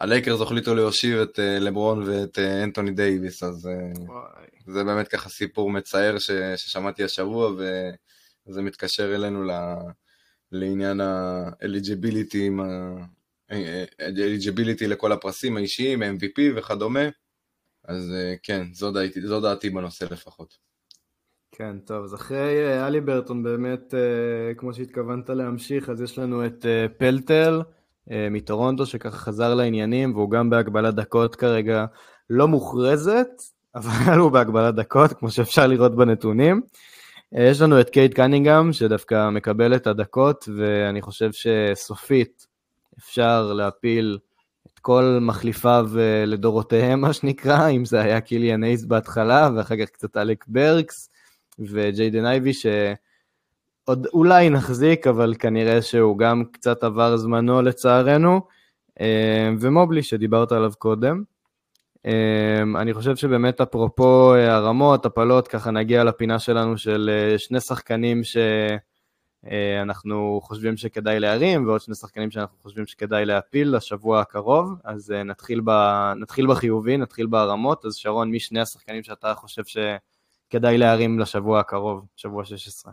הלייקרס 0.00 0.40
החליטו 0.40 0.74
להושיב 0.74 1.18
את 1.18 1.38
אה, 1.38 1.42
לברון 1.42 2.02
ואת 2.02 2.38
אה, 2.38 2.64
אנטוני 2.64 2.90
דייוויס, 2.90 3.42
אז 3.42 3.68
אה, 3.68 4.12
זה 4.66 4.84
באמת 4.84 5.08
ככה 5.08 5.28
סיפור 5.28 5.70
מצער 5.70 6.18
ש, 6.18 6.30
ששמעתי 6.56 7.04
השבוע, 7.04 7.50
וזה 8.46 8.62
מתקשר 8.62 9.14
אלינו 9.14 9.44
ל, 9.44 9.50
לעניין 10.52 11.00
ה-eligibility, 11.00 12.50
eligibility 14.00 14.86
לכל 14.86 15.12
הפרסים 15.12 15.56
האישיים, 15.56 16.02
MVP 16.02 16.40
וכדומה, 16.56 17.08
אז 17.84 18.14
כן, 18.42 18.66
זו 18.72 18.92
דעתי, 18.92 19.20
זו 19.20 19.40
דעתי 19.40 19.70
בנושא 19.70 20.04
לפחות. 20.10 20.58
כן, 21.52 21.78
טוב, 21.78 22.04
אז 22.04 22.14
אחרי 22.14 22.86
אלי 22.86 23.00
ברטון 23.00 23.42
באמת, 23.42 23.94
כמו 24.56 24.74
שהתכוונת 24.74 25.30
להמשיך, 25.30 25.88
אז 25.88 26.02
יש 26.02 26.18
לנו 26.18 26.46
את 26.46 26.66
פלטל, 26.98 27.62
אה, 27.66 27.79
מטורונטו 28.30 28.86
שככה 28.86 29.18
חזר 29.18 29.54
לעניינים 29.54 30.14
והוא 30.14 30.30
גם 30.30 30.50
בהגבלת 30.50 30.94
דקות 30.94 31.36
כרגע 31.36 31.84
לא 32.30 32.48
מוכרזת, 32.48 33.28
אבל 33.74 34.18
הוא 34.18 34.30
בהגבלת 34.30 34.74
דקות 34.74 35.12
כמו 35.12 35.30
שאפשר 35.30 35.66
לראות 35.66 35.96
בנתונים. 35.96 36.60
אה, 37.36 37.44
יש 37.44 37.60
לנו 37.60 37.80
את 37.80 37.90
קייד 37.90 38.14
קנינגהם 38.14 38.72
שדווקא 38.72 39.30
מקבל 39.30 39.76
את 39.76 39.86
הדקות 39.86 40.48
ואני 40.56 41.02
חושב 41.02 41.30
שסופית 41.32 42.46
אפשר 42.98 43.52
להפיל 43.52 44.18
את 44.66 44.78
כל 44.78 45.18
מחליפיו 45.20 45.90
אה, 45.98 46.24
לדורותיהם 46.26 47.00
מה 47.06 47.12
שנקרא, 47.12 47.68
אם 47.68 47.84
זה 47.84 48.00
היה 48.00 48.20
קיליאן 48.20 48.64
הייס 48.64 48.84
בהתחלה 48.84 49.50
ואחר 49.56 49.74
כך 49.76 49.90
קצת 49.90 50.16
אלק 50.16 50.44
ברקס 50.48 51.10
וג'יידן 51.58 52.26
אייבי 52.26 52.52
ש... 52.52 52.66
עוד 53.90 54.06
אולי 54.12 54.50
נחזיק, 54.50 55.06
אבל 55.06 55.34
כנראה 55.38 55.82
שהוא 55.82 56.18
גם 56.18 56.44
קצת 56.52 56.84
עבר 56.84 57.16
זמנו 57.16 57.62
לצערנו, 57.62 58.40
אה, 59.00 59.50
ומובלי 59.60 60.02
שדיברת 60.02 60.52
עליו 60.52 60.72
קודם. 60.78 61.22
אה, 62.06 62.62
אני 62.80 62.94
חושב 62.94 63.16
שבאמת 63.16 63.60
אפרופו 63.60 64.34
אה, 64.34 64.54
הרמות, 64.54 65.06
הפלות, 65.06 65.48
ככה 65.48 65.70
נגיע 65.70 66.04
לפינה 66.04 66.38
שלנו 66.38 66.78
של 66.78 67.10
שני 67.38 67.60
שחקנים 67.60 68.20
שאנחנו 69.44 70.40
חושבים 70.42 70.76
שכדאי 70.76 71.20
להרים, 71.20 71.66
ועוד 71.66 71.80
שני 71.80 71.94
שחקנים 71.94 72.30
שאנחנו 72.30 72.56
חושבים 72.62 72.86
שכדאי 72.86 73.24
להפיל 73.24 73.76
לשבוע 73.76 74.20
הקרוב, 74.20 74.74
אז 74.84 75.10
נתחיל, 75.10 75.60
ב... 75.64 75.70
נתחיל 76.16 76.46
בחיובי, 76.46 76.96
נתחיל 76.96 77.26
בהרמות, 77.26 77.84
אז 77.84 77.94
שרון, 77.94 78.30
מי 78.30 78.40
שני 78.40 78.60
השחקנים 78.60 79.02
שאתה 79.02 79.34
חושב 79.34 79.62
שכדאי 79.64 80.78
להרים 80.78 81.18
לשבוע 81.18 81.60
הקרוב, 81.60 82.04
שבוע 82.16 82.44
16? 82.44 82.92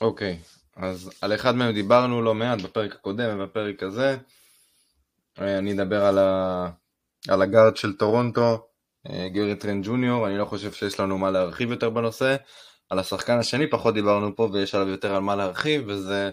אוקיי, 0.00 0.38
אז 0.76 1.10
על 1.20 1.34
אחד 1.34 1.54
מהם 1.54 1.74
דיברנו 1.74 2.22
לא 2.22 2.34
מעט 2.34 2.60
בפרק 2.60 2.94
הקודם 2.94 3.40
ובפרק 3.40 3.82
הזה. 3.82 4.16
אה, 5.40 5.58
אני 5.58 5.72
אדבר 5.72 6.04
על, 6.04 6.18
ה... 6.18 6.70
על 7.28 7.42
הגארד 7.42 7.76
של 7.76 7.96
טורונטו, 7.96 8.68
אה, 9.10 9.28
גרי 9.28 9.56
טרנט 9.56 9.82
ג'וניור, 9.82 10.26
אני 10.26 10.38
לא 10.38 10.44
חושב 10.44 10.72
שיש 10.72 11.00
לנו 11.00 11.18
מה 11.18 11.30
להרחיב 11.30 11.70
יותר 11.70 11.90
בנושא. 11.90 12.36
על 12.90 12.98
השחקן 12.98 13.38
השני 13.38 13.70
פחות 13.70 13.94
דיברנו 13.94 14.36
פה 14.36 14.48
ויש 14.52 14.74
עליו 14.74 14.88
יותר 14.88 15.14
על 15.14 15.22
מה 15.22 15.36
להרחיב, 15.36 15.84
וזה 15.86 16.30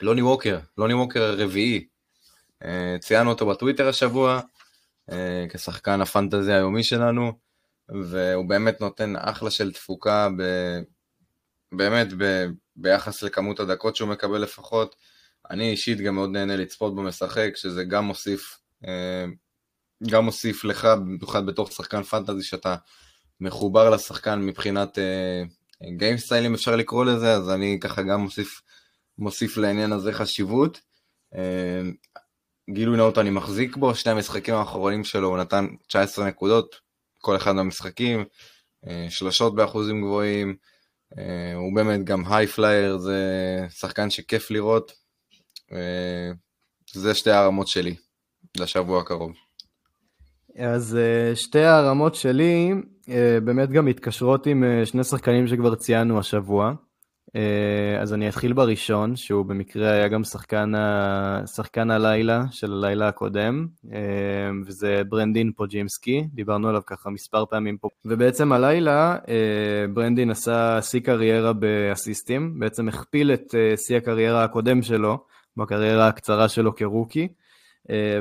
לוני 0.00 0.22
ווקר, 0.22 0.58
לוני 0.78 0.94
ווקר 0.94 1.22
הרביעי. 1.22 1.86
אה, 2.64 2.96
ציינו 3.00 3.30
אותו 3.30 3.46
בטוויטר 3.46 3.88
השבוע, 3.88 4.40
כשחקן 5.48 6.00
הפנטזיה 6.00 6.56
היומי 6.56 6.84
שלנו, 6.84 7.32
והוא 7.88 8.48
באמת 8.48 8.80
נותן 8.80 9.16
אחלה 9.16 9.50
של 9.50 9.72
תפוקה 9.72 10.28
ב... 10.38 10.42
באמת, 11.72 12.08
ב, 12.18 12.46
ביחס 12.76 13.22
לכמות 13.22 13.60
הדקות 13.60 13.96
שהוא 13.96 14.08
מקבל 14.08 14.38
לפחות, 14.38 14.96
אני 15.50 15.70
אישית 15.70 15.98
גם 15.98 16.14
מאוד 16.14 16.30
נהנה 16.30 16.56
לצפות 16.56 16.94
בו 16.94 17.02
משחק, 17.02 17.50
שזה 17.54 17.84
גם 17.84 18.04
מוסיף, 18.04 18.58
אה, 18.86 19.24
גם 20.10 20.24
מוסיף 20.24 20.64
לך, 20.64 20.84
במיוחד 20.84 21.46
בתור 21.46 21.66
שחקן 21.66 22.02
fantasy, 22.02 22.42
שאתה 22.42 22.76
מחובר 23.40 23.90
לשחקן 23.90 24.40
מבחינת 24.40 24.98
game 25.96 26.15
style, 26.15 26.44
אם 26.44 26.54
אפשר 26.54 26.76
לקרוא 26.76 27.04
לזה, 27.04 27.32
אז 27.32 27.50
אני 27.50 27.78
ככה 27.80 28.02
גם 28.02 28.20
מוסיף, 28.20 28.62
מוסיף 29.18 29.56
לעניין 29.56 29.92
הזה 29.92 30.12
חשיבות. 30.12 30.80
אה, 31.34 31.90
גילוי 32.70 32.96
נאות 32.96 33.18
אני 33.18 33.30
מחזיק 33.30 33.76
בו, 33.76 33.94
שני 33.94 34.12
המשחקים 34.12 34.54
האחרונים 34.54 35.04
שלו 35.04 35.28
הוא 35.28 35.38
נתן 35.38 35.66
19 35.86 36.26
נקודות, 36.26 36.76
כל 37.18 37.36
אחד 37.36 37.52
מהמשחקים, 37.52 38.24
אה, 38.86 39.06
שלושות 39.10 39.54
באחוזים 39.54 40.00
גבוהים, 40.00 40.48
אה, 40.48 40.54
הוא 41.54 41.74
באמת 41.74 42.04
גם 42.04 42.22
high 42.26 42.46
flyer, 42.46 42.98
זה 42.98 43.18
שחקן 43.70 44.10
שכיף 44.10 44.50
לראות. 44.50 44.92
אה, 45.72 46.30
זה 46.92 47.14
שתי 47.14 47.30
הרמות 47.30 47.68
שלי 47.68 47.94
לשבוע 48.56 49.00
הקרוב. 49.00 49.32
אז 50.56 50.96
אה, 50.96 51.36
שתי 51.36 51.64
הרמות 51.64 52.14
שלי 52.14 52.72
באמת 53.44 53.70
גם 53.70 53.84
מתקשרות 53.84 54.46
עם 54.46 54.64
שני 54.84 55.04
שחקנים 55.04 55.46
שכבר 55.46 55.74
ציינו 55.74 56.18
השבוע. 56.18 56.72
אה, 57.36 58.00
אז 58.00 58.14
אני 58.14 58.28
אתחיל 58.28 58.52
בראשון, 58.52 59.16
שהוא 59.16 59.46
במקרה 59.46 59.90
היה 59.90 60.08
גם 60.08 60.24
שחקן, 60.24 60.74
ה... 60.74 61.42
שחקן 61.46 61.90
הלילה 61.90 62.44
של 62.50 62.72
הלילה 62.72 63.08
הקודם, 63.08 63.66
אה, 63.92 64.00
וזה 64.66 65.02
ברנדין 65.08 65.52
פודז'מסקי, 65.56 66.24
דיברנו 66.32 66.68
עליו 66.68 66.82
ככה 66.86 67.10
מספר 67.10 67.44
פעמים 67.46 67.78
פה. 67.78 67.88
ובעצם 68.04 68.52
הלילה 68.52 69.16
אה, 69.28 69.86
ברנדין 69.94 70.30
עשה 70.30 70.82
שיא 70.82 71.00
קריירה 71.00 71.52
באסיסטים, 71.52 72.58
בעצם 72.58 72.88
הכפיל 72.88 73.32
את 73.32 73.54
שיא 73.76 73.96
הקריירה 73.96 74.44
הקודם 74.44 74.82
שלו, 74.82 75.18
בקריירה 75.56 76.08
הקצרה 76.08 76.48
שלו 76.48 76.74
כ 76.76 76.88
rookie. 76.88 77.28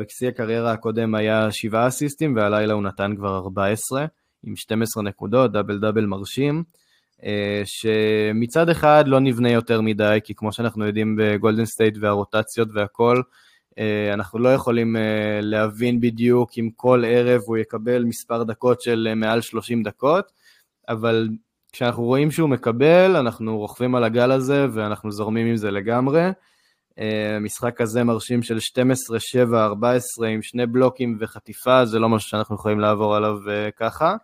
שיא 0.08 0.28
הקריירה 0.28 0.72
הקודם 0.72 1.16
היה 1.16 1.52
שבעה 1.52 1.88
אסיסטים, 1.88 2.36
והלילה 2.36 2.74
הוא 2.74 2.84
נתן 2.84 3.16
כבר 3.18 3.38
14, 3.38 4.06
עם 4.44 4.56
12 4.56 5.04
נקודות, 5.04 5.52
double 5.52 5.80
double 5.80 6.06
מרשים. 6.06 6.64
אה, 7.24 7.62
שמצד 7.66 8.70
אחד 8.70 9.04
לא 9.08 9.20
נבנה 9.20 9.52
יותר 9.52 9.82
מדי, 9.82 10.20
כי 10.24 10.34
כמו 10.36 10.54
שאנחנו 10.54 10.86
יודעים 10.86 11.16
בגולדן 11.20 11.66
סטייט 11.66 11.98
והרוטציות 12.00 12.68
והכל, 12.74 13.22
אה, 13.80 14.14
אנחנו 14.14 14.40
לא 14.40 14.54
יכולים 14.54 14.96
אה, 14.96 15.40
להבין 15.42 16.00
בדיוק 16.00 16.52
אם 16.58 16.70
כל 16.76 17.04
ערב 17.08 17.42
הוא 17.46 17.58
יקבל 17.58 18.04
מספר 18.04 18.44
דקות 18.44 18.82
של 18.82 19.14
מעל 19.16 19.42
30 19.42 19.84
דקות, 19.84 20.32
אבל 20.90 21.30
כשאנחנו 21.72 22.04
רואים 22.04 22.32
שהוא 22.32 22.50
מקבל, 22.50 23.16
אנחנו 23.16 23.58
רוכבים 23.58 23.96
על 23.96 24.04
הגל 24.04 24.32
הזה 24.32 24.68
ואנחנו 24.74 25.12
זורמים 25.12 25.48
עם 25.48 25.56
זה 25.56 25.72
לגמרי. 25.72 26.22
משחק 27.42 27.78
כזה 27.78 28.04
מרשים 28.04 28.44
של 28.44 28.60
12, 28.60 29.20
7, 29.20 29.66
14 29.66 30.28
עם 30.28 30.42
שני 30.42 30.66
בלוקים 30.66 31.18
וחטיפה, 31.20 31.86
זה 31.86 32.00
לא 32.00 32.10
משהו 32.10 32.30
שאנחנו 32.30 32.56
יכולים 32.56 32.80
לעבור 32.80 33.16
עליו 33.16 33.38
ככה. 33.78 34.16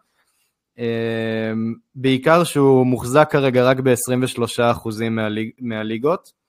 בעיקר 1.96 2.44
שהוא 2.44 2.86
מוחזק 2.86 3.28
כרגע 3.32 3.64
רק 3.64 3.80
ב-23% 3.80 5.10
מהליג, 5.10 5.50
מהליגות. 5.60 6.46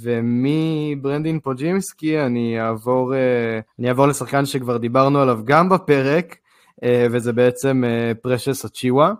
ומברנדין 0.00 1.40
פודז'מסקי 1.40 2.20
אני 2.20 2.60
אעבור, 2.60 3.14
אני 3.78 3.88
אעבור 3.88 4.06
לשחקן 4.06 4.46
שכבר 4.46 4.76
דיברנו 4.76 5.20
עליו 5.20 5.40
גם 5.44 5.68
בפרק, 5.68 6.36
וזה 6.84 7.32
בעצם 7.32 7.82
פרשס 8.22 8.64
אצ'יווה. 8.64 9.12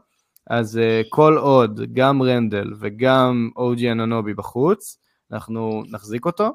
אז 0.46 0.80
כל 1.08 1.38
עוד 1.38 1.80
גם 1.92 2.22
רנדל 2.22 2.72
וגם 2.80 3.50
אוג'י 3.56 3.90
אננובי 3.90 4.34
בחוץ, 4.34 4.98
אנחנו 5.32 5.82
נחזיק 5.90 6.26
אותו, 6.26 6.54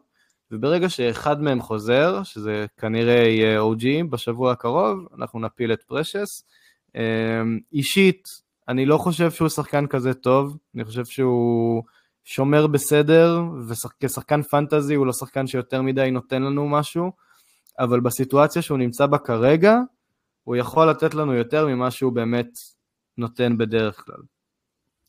וברגע 0.51 0.89
שאחד 0.89 1.41
מהם 1.41 1.61
חוזר, 1.61 2.23
שזה 2.23 2.65
כנראה 2.77 3.27
יהיה 3.27 3.59
אוג'י 3.59 4.03
בשבוע 4.03 4.51
הקרוב, 4.51 5.07
אנחנו 5.19 5.39
נפיל 5.39 5.73
את 5.73 5.83
פרשס. 5.83 6.43
אה, 6.95 6.97
אישית, 7.73 8.27
אני 8.67 8.85
לא 8.85 8.97
חושב 8.97 9.31
שהוא 9.31 9.49
שחקן 9.49 9.87
כזה 9.87 10.13
טוב, 10.13 10.57
אני 10.75 10.83
חושב 10.85 11.05
שהוא 11.05 11.83
שומר 12.23 12.67
בסדר, 12.67 13.43
וכשחקן 13.67 14.41
פנטזי 14.41 14.95
הוא 14.95 15.05
לא 15.05 15.13
שחקן 15.13 15.47
שיותר 15.47 15.81
מדי 15.81 16.11
נותן 16.11 16.41
לנו 16.41 16.69
משהו, 16.69 17.11
אבל 17.79 17.99
בסיטואציה 17.99 18.61
שהוא 18.61 18.77
נמצא 18.77 19.05
בה 19.05 19.17
כרגע, 19.17 19.79
הוא 20.43 20.55
יכול 20.55 20.89
לתת 20.89 21.13
לנו 21.13 21.33
יותר 21.33 21.67
ממה 21.67 21.91
שהוא 21.91 22.13
באמת 22.13 22.49
נותן 23.17 23.57
בדרך 23.57 24.05
כלל. 24.05 24.21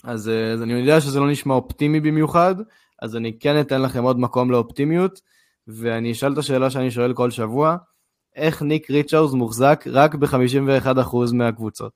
אז, 0.05 0.31
אז 0.53 0.62
אני 0.62 0.72
יודע 0.72 1.01
שזה 1.01 1.20
לא 1.20 1.31
נשמע 1.31 1.55
אופטימי 1.55 2.01
במיוחד, 2.01 2.55
אז 3.03 3.16
אני 3.16 3.38
כן 3.38 3.61
אתן 3.61 3.83
לכם 3.83 4.03
עוד 4.03 4.18
מקום 4.18 4.51
לאופטימיות, 4.51 5.20
ואני 5.68 6.12
אשאל 6.12 6.33
את 6.33 6.38
השאלה 6.38 6.70
שאני 6.70 6.90
שואל 6.90 7.14
כל 7.14 7.31
שבוע, 7.31 7.77
איך 8.37 8.62
ניק 8.62 8.90
ריצ'רס 8.90 9.33
מוחזק 9.33 9.85
רק 9.87 10.14
ב-51% 10.14 11.16
מהקבוצות? 11.33 11.92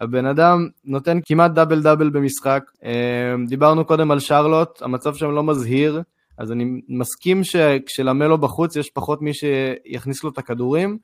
הבן 0.00 0.26
אדם 0.26 0.68
נותן 0.84 1.18
כמעט 1.24 1.50
double 1.50 1.82
double 1.82 2.10
במשחק, 2.10 2.64
אה, 2.84 3.34
דיברנו 3.48 3.84
קודם 3.84 4.10
על 4.10 4.20
שרלוט, 4.20 4.82
המצב 4.82 5.14
שם 5.14 5.30
לא 5.30 5.42
מזהיר, 5.42 6.02
אז 6.38 6.52
אני 6.52 6.80
מסכים 6.88 7.44
שכשלמלו 7.44 8.38
בחוץ 8.38 8.76
יש 8.76 8.90
פחות 8.90 9.22
מי 9.22 9.34
שיכניס 9.34 10.24
לו 10.24 10.30
את 10.30 10.38
הכדורים, 10.38 10.98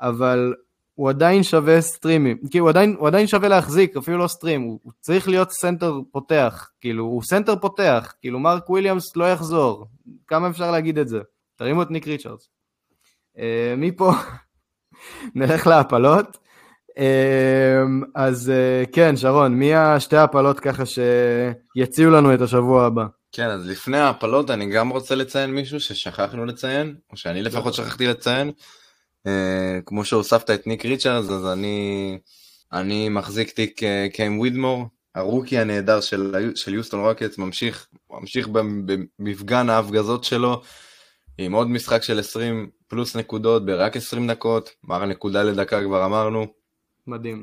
אבל 0.00 0.54
הוא 0.94 1.08
עדיין 1.08 1.42
שווה 1.42 1.80
stream 1.80 2.17
ים, 2.17 2.36
כאילו 2.50 2.64
הוא 2.64 2.70
עדיין, 2.70 2.96
הוא 2.98 3.08
עדיין 3.08 3.26
שווה 3.26 3.48
להחזיק, 3.48 3.96
אפילו 3.96 4.18
לא 4.18 4.26
stream, 4.26 4.62
הוא, 4.62 4.80
הוא 4.82 4.92
צריך 5.00 5.28
להיות 5.28 5.52
סנטר 5.52 6.00
פותח, 6.12 6.70
כאילו 6.80 7.04
הוא 7.04 7.22
סנטר 7.22 7.56
פותח, 7.56 8.12
כאילו 8.20 8.38
מרק 8.38 8.70
וויליאמס 8.70 9.16
לא 9.16 9.24
יחזור, 9.24 9.86
כמה 10.26 10.48
אפשר 10.48 10.70
להגיד 10.70 10.98
את 10.98 11.08
זה? 11.08 11.20
תרימו 11.56 11.82
את 11.82 11.90
ניק 11.90 12.06
ריצ'רדס. 12.06 12.55
אה, 13.36 13.40
מפה 13.76 14.12
נלך 15.34 15.66
להפלות. 15.66 16.38
Uh, 16.88 18.06
אז 18.14 18.52
uh, 18.52 18.92
כן, 18.92 19.16
שרון, 19.16 19.54
מי 19.54 19.74
השתי 19.74 20.16
ההפלות 20.16 20.60
ככה 20.60 20.82
שיציעו 20.86 22.10
לנו 22.10 22.34
את 22.34 22.40
השבוע 22.40 22.86
הבא? 22.86 23.04
כן, 23.32 23.50
אז 23.50 23.68
לפני 23.68 23.98
ההפלות 23.98 24.50
אני 24.50 24.66
גם 24.66 24.88
רוצה 24.88 25.14
לציין 25.14 25.50
מישהו 25.50 25.80
ששכחנו 25.80 26.44
לציין, 26.44 26.94
או 27.12 27.16
שאני 27.16 27.42
לפחות 27.42 27.74
שכחתי 27.74 28.06
לציין. 28.06 28.50
אה, 29.26 29.78
כמו 29.86 30.04
שהוספת 30.04 30.50
את 30.50 30.66
ניק 30.66 30.84
ריצ'רדס, 30.84 31.30
אז 31.30 31.46
אני, 31.46 32.18
אני 32.72 33.08
מחזיק 33.08 33.50
תיק 33.50 33.82
אה, 33.82 34.06
קיים 34.12 34.38
ווידמור, 34.38 34.84
הרוקי 35.14 35.58
הנהדר 35.58 36.00
של, 36.00 36.50
של 36.54 36.74
יוסטון 36.74 37.00
רוקטס, 37.00 37.38
ממשיך, 37.38 37.86
ממשיך 38.10 38.48
במפגן 38.48 39.70
ההפגזות 39.70 40.24
שלו, 40.24 40.62
עם 41.38 41.52
עוד 41.52 41.70
משחק 41.70 42.02
של 42.02 42.18
20 42.18 42.70
פלוס 42.88 43.16
נקודות 43.16 43.66
ברק 43.66 43.96
20 43.96 44.30
דקות, 44.30 44.70
מר 44.84 45.04
נקודה 45.04 45.42
לדקה 45.42 45.82
כבר 45.84 46.04
אמרנו. 46.04 46.46
מדהים. 47.06 47.40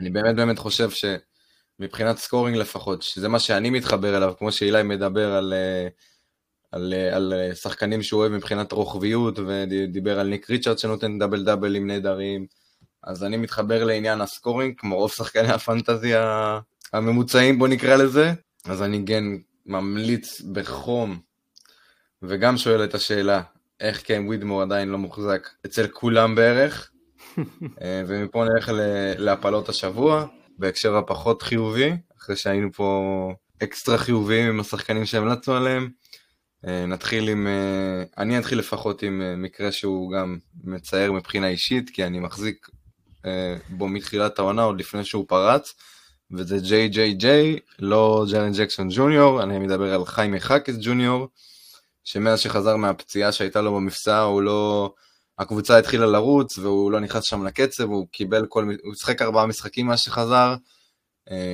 אני 0.00 0.10
באמת 0.10 0.36
באמת 0.36 0.58
חושב 0.58 0.88
שמבחינת 0.90 2.18
scoring 2.18 2.56
לפחות, 2.56 3.02
שזה 3.02 3.28
מה 3.28 3.38
שאני 3.38 3.70
מתחבר 3.70 4.16
אליו, 4.16 4.34
כמו 4.38 4.52
שאילי 4.52 4.82
מדבר 4.82 5.32
על... 5.32 5.52
אה, 5.52 6.10
על, 6.72 6.94
על 7.12 7.32
שחקנים 7.54 8.02
שהוא 8.02 8.20
אוהב 8.20 8.32
מבחינת 8.32 8.72
רוחביות, 8.72 9.38
ודיבר 9.38 10.20
על 10.20 10.26
ניק 10.26 10.50
ריצ'רדס 10.50 10.78
שנותן 10.78 11.18
double 11.18 11.44
double 11.44 11.75
ים 11.75 11.86
נהדרים. 11.86 12.46
אז 13.04 13.24
אני 13.24 13.36
מתחבר 13.36 13.84
לעניין 13.84 14.20
ה 14.20 14.26
scoring, 14.26 14.74
כמו 14.78 14.96
רוב 14.96 15.10
שחקני 15.10 15.48
הפנטזי 15.48 16.12
הממוצעים, 16.92 17.58
בוא 17.58 17.68
נקרא 17.68 17.96
לזה. 17.96 18.32
אז 18.64 18.82
אני 18.82 19.04
כן 19.06 19.24
ממליץ 19.66 20.40
בחום, 20.40 21.20
וגם 22.22 22.56
שואל 22.56 22.84
את 22.84 22.94
השאלה, 22.94 23.42
איך 23.80 24.02
קיים 24.02 24.26
ווידמור 24.26 24.62
עדיין 24.62 24.88
לא 24.88 24.98
מוחזק 24.98 25.48
אצל 25.66 25.86
כולם 25.86 26.34
בערך. 26.34 26.90
אה, 27.82 28.02
ומפה 28.06 28.44
נלך 28.44 28.70
להפלות 29.18 29.68
השבוע, 29.68 30.26
בהקשר 30.58 30.96
הפחות 30.96 31.42
חיובי, 31.42 31.92
אחרי 32.18 32.36
שהיינו 32.36 32.72
פה 32.72 33.32
אקסטרה 33.62 33.98
חיוביים 33.98 34.48
עם 34.48 34.60
השחקנים 34.60 35.06
שהמלצנו 35.06 35.54
עליהם. 35.54 35.90
אה, 36.66 36.86
נתחיל 36.86 37.28
עם, 37.28 37.46
אה, 37.46 38.04
אני 38.18 38.38
אתחיל 38.38 38.58
לפחות 38.58 39.02
עם 39.02 39.42
מקרה 39.42 39.72
שהוא 39.72 40.12
גם 40.12 40.38
מצער 40.64 41.12
מבחינה 41.12 41.48
אישית, 41.48 41.90
כי 41.90 42.04
אני 42.04 42.20
מחזיק 42.20 42.68
בו 43.68 43.88
מתחילת 43.88 44.38
העונה 44.38 44.62
עוד 44.62 44.80
לפני 44.80 45.04
שהוא 45.04 45.24
פרץ, 45.28 45.74
וזה 46.32 46.58
ג'יי 46.58 46.88
ג'יי 46.88 47.14
ג'יי, 47.14 47.58
לא 47.78 48.26
ג'רן 48.32 48.52
ג'קסון 48.52 48.88
ג'וניור, 48.90 49.42
אני 49.42 49.58
מדבר 49.58 49.94
על 49.94 50.04
חיימי 50.04 50.40
חאקס 50.40 50.74
ג'וניור, 50.80 51.28
שמאז 52.04 52.40
שחזר 52.40 52.76
מהפציעה 52.76 53.32
שהייתה 53.32 53.60
לו 53.60 53.74
במפשעה, 53.74 54.20
הוא 54.20 54.42
לא... 54.42 54.92
הקבוצה 55.38 55.78
התחילה 55.78 56.06
לרוץ 56.06 56.58
והוא 56.58 56.92
לא 56.92 57.00
נכנס 57.00 57.24
שם 57.24 57.46
לקצב, 57.46 57.84
הוא 57.84 58.06
קיבל 58.10 58.46
כל... 58.46 58.70
הוא 58.84 58.94
שיחק 58.94 59.22
ארבעה 59.22 59.46
משחקים 59.46 59.86
מאז 59.86 60.00
שחזר, 60.00 60.54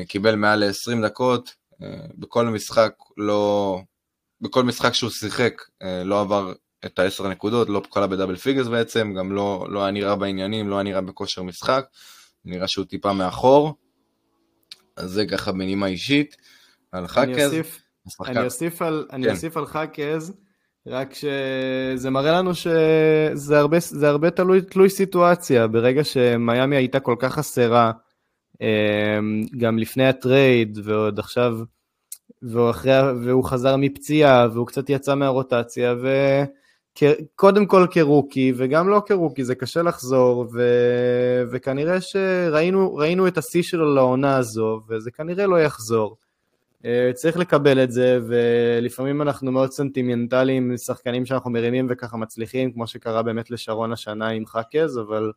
קיבל 0.08 0.36
מעל 0.36 0.64
ל-20 0.64 1.06
דקות, 1.06 1.54
בכל 2.14 2.46
משחק 2.46 2.94
לא... 3.16 3.78
בכל 4.40 4.64
משחק 4.64 4.94
שהוא 4.94 5.10
שיחק 5.10 5.62
אה, 5.82 6.04
לא 6.04 6.20
עבר 6.20 6.52
את 6.86 6.98
העשר 6.98 7.28
נקודות, 7.28 7.68
לא 7.68 7.82
קלע 7.90 8.06
ב 8.06 8.11
double 8.11 8.36
figures 8.36 8.66
בעצם, 8.66 9.14
גם 9.18 9.32
לא, 9.32 9.66
לא 9.70 9.82
היה 9.82 9.90
נראה 9.90 10.16
בעניינים, 10.16 10.68
לא 10.68 10.74
היה 10.76 10.82
נראה 10.82 11.00
בכושר 11.00 11.42
משחק, 11.42 11.86
נראה 12.44 12.68
שהוא 12.68 12.84
טיפה 12.84 13.12
מאחור. 13.12 13.74
אז 14.96 15.10
זה 15.10 15.26
ככה 15.26 15.52
בנימה 15.52 15.86
אישית. 15.86 16.36
על 16.92 17.06
חאקז. 17.06 17.28
אני 17.28 17.44
אוסיף, 17.44 17.82
אני 18.26 18.44
אוסיף 18.44 18.82
על, 18.82 19.06
כן. 19.08 19.16
אני 19.16 19.30
אוסיף 19.30 19.56
על 19.56 19.66
חאקז, 19.66 20.32
רק 20.86 21.14
שזה 21.14 22.10
מראה 22.10 22.32
לנו 22.32 22.54
שזה 22.54 23.58
הרבה, 23.58 23.76
הרבה 24.02 24.30
תלוי, 24.30 24.62
תלוי 24.62 24.90
סיטואציה. 24.90 25.66
ברגע 25.66 26.04
שמיאמי 26.04 26.76
הייתה 26.76 27.00
כל 27.00 27.16
כך 27.18 27.34
חסרה, 27.34 27.92
אה, 28.62 29.18
גם 29.58 29.78
לפני 29.78 30.08
הטרייד 30.08 30.78
ועוד 30.84 31.18
עכשיו 31.18 31.58
והוא, 32.42 32.70
אחרי, 32.70 32.92
והוא 33.22 33.44
חזר 33.44 33.76
מפציעה, 33.76 34.48
והוא 34.52 34.66
קצת 34.66 34.90
יצא 34.90 35.14
מהרוטציה, 35.14 35.94
וקודם 37.02 37.66
כל 37.66 37.86
כרוקי, 37.90 38.52
וגם 38.56 38.88
לא 38.88 39.02
כרוקי, 39.06 39.44
זה 39.44 39.54
קשה 39.54 39.82
לחזור, 39.82 40.46
ו... 40.52 40.62
וכנראה 41.50 42.00
שראינו 42.00 43.28
את 43.28 43.38
השיא 43.38 43.62
שלו 43.62 43.94
לעונה 43.94 44.36
הזו, 44.36 44.80
וזה 44.88 45.10
כנראה 45.10 45.46
לא 45.46 45.60
יחזור. 45.60 46.16
אה, 46.86 47.10
צריך 47.14 47.36
לקבל 47.36 47.84
את 47.84 47.92
זה, 47.92 48.18
ולפעמים 48.26 49.22
אנחנו 49.22 49.52
מאוד 49.52 49.72
סנטימנטליים, 49.72 50.76
שחקנים 50.76 51.26
שאנחנו 51.26 51.50
מרימים 51.50 51.86
וככה 51.90 52.16
מצליחים, 52.16 52.72
כמו 52.72 52.86
שקרה 52.86 53.22
באמת 53.22 53.50
לשרון 53.50 53.92
השנה 53.92 54.28
עם 54.28 54.46
חאקז, 54.46 54.98
אבל... 54.98 55.32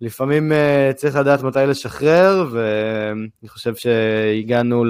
לפעמים 0.00 0.52
uh, 0.52 0.92
צריך 0.94 1.16
לדעת 1.16 1.42
מתי 1.42 1.58
לשחרר, 1.68 2.48
ואני 2.52 3.48
חושב 3.48 3.74
שהגענו. 3.76 4.84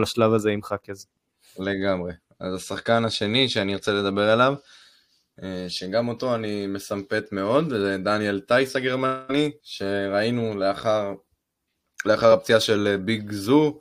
לשלב 0.00 0.32
הזה 0.32 0.50
עם 0.50 0.62
חאקז. 0.62 1.06
לגמרי. 1.58 2.12
אז 2.40 2.54
השחקן 2.54 3.04
השני 3.04 3.48
שאני 3.48 3.74
ארצה 3.74 3.92
לדבר 3.92 4.30
עליו, 4.30 4.54
uh, 5.40 5.42
שגם 5.68 6.08
אותו 6.08 6.34
אני 6.34 6.66
מסמפת 6.66 7.24
מאוד, 7.32 7.68
זה 7.68 7.96
דניאל 8.04 8.40
טייס 8.40 8.76
הגרמני, 8.76 9.50
שראינו 9.62 10.58
לאחר, 10.58 11.14
לאחר 12.06 12.32
הפציעה 12.32 12.60
של 12.60 12.96
ביג 13.04 13.32
זו, 13.32 13.78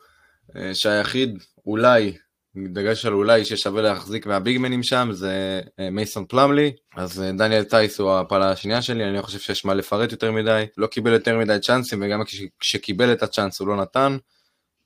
שהיחיד 0.74 1.44
אולי 1.66 2.14
דגש 2.56 3.06
על 3.06 3.14
אולי 3.14 3.46
ששווה 3.46 3.82
להחזיק 3.82 4.26
מהביגמנים 4.26 4.84
שם 4.84 5.10
זה 5.12 5.62
אה, 5.80 5.90
מייסון 5.90 6.26
פלאמלי. 6.26 6.72
אז 6.96 7.22
אה, 7.22 7.32
דניאל 7.32 7.64
טייס 7.64 8.00
הוא 8.00 8.12
הפעלה 8.12 8.52
השנייה 8.52 8.82
שלי 8.82 9.04
אני 9.04 9.18
לא 9.18 9.22
חושב 9.22 9.40
שיש 9.40 9.66
מה 9.66 9.74
לפרט 9.74 10.12
יותר 10.12 10.32
מדי. 10.32 10.66
לא 10.78 10.88
קיבל 10.88 11.12
יותר 11.12 11.38
מדי 11.38 11.60
צ'אנסים 11.62 12.00
וגם 12.04 12.22
כשקיבל 12.60 13.14
את 13.14 13.24
הצ'אנס 13.24 13.60
הוא 13.60 13.68
לא 13.68 13.78
נתן. 13.78 14.18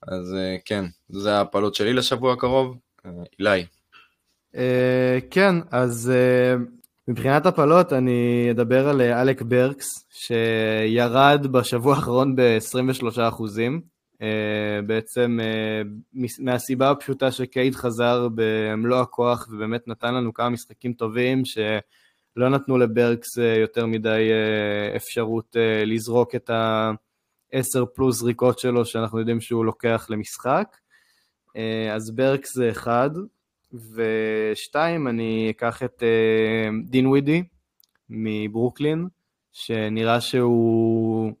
אז 0.02 0.34
אה, 0.34 0.56
כן 0.64 0.84
זה 1.08 1.34
ההפלות 1.34 1.74
שלי 1.74 1.92
לשבוע 1.92 2.32
הקרוב. 2.32 2.76
אילי. 3.40 3.64
כן 5.30 5.54
אז 5.70 6.12
מבחינת 7.08 7.46
הפלות 7.46 7.92
אני 7.92 8.48
אדבר 8.50 8.88
על 8.88 9.00
אלק 9.00 9.42
ברקס 9.42 9.86
שירד 10.10 11.46
בשבוע 11.46 11.94
האחרון 11.94 12.36
ב-23 12.36 13.20
אחוזים 13.28 13.80
בעצם 14.86 15.38
מהסיבה 16.38 16.90
הפשוטה 16.90 17.32
שקייד 17.32 17.74
חזר 17.74 18.28
במלוא 18.34 19.00
הכוח 19.00 19.48
ובאמת 19.50 19.88
נתן 19.88 20.14
לנו 20.14 20.34
כמה 20.34 20.48
משחקים 20.48 20.92
טובים 20.92 21.42
שלא 21.44 22.48
נתנו 22.48 22.78
לברקס 22.78 23.36
יותר 23.36 23.86
מדי 23.86 24.30
אפשרות 24.96 25.56
לזרוק 25.86 26.34
את 26.34 26.50
ה-10 26.50 27.86
פלוס 27.94 28.18
זריקות 28.18 28.58
שלו 28.58 28.84
שאנחנו 28.84 29.18
יודעים 29.18 29.40
שהוא 29.40 29.64
לוקח 29.64 30.06
למשחק. 30.10 30.76
אז 31.94 32.10
חאקס 32.14 32.54
זה 32.54 32.70
אחד, 32.70 33.10
ושתיים, 33.94 35.08
אני 35.08 35.50
אקח 35.50 35.82
את 35.82 36.02
דינווידי 36.84 37.42
מברוקלין, 38.10 39.08
שנראה 39.52 40.20
שהוא... 40.20 41.32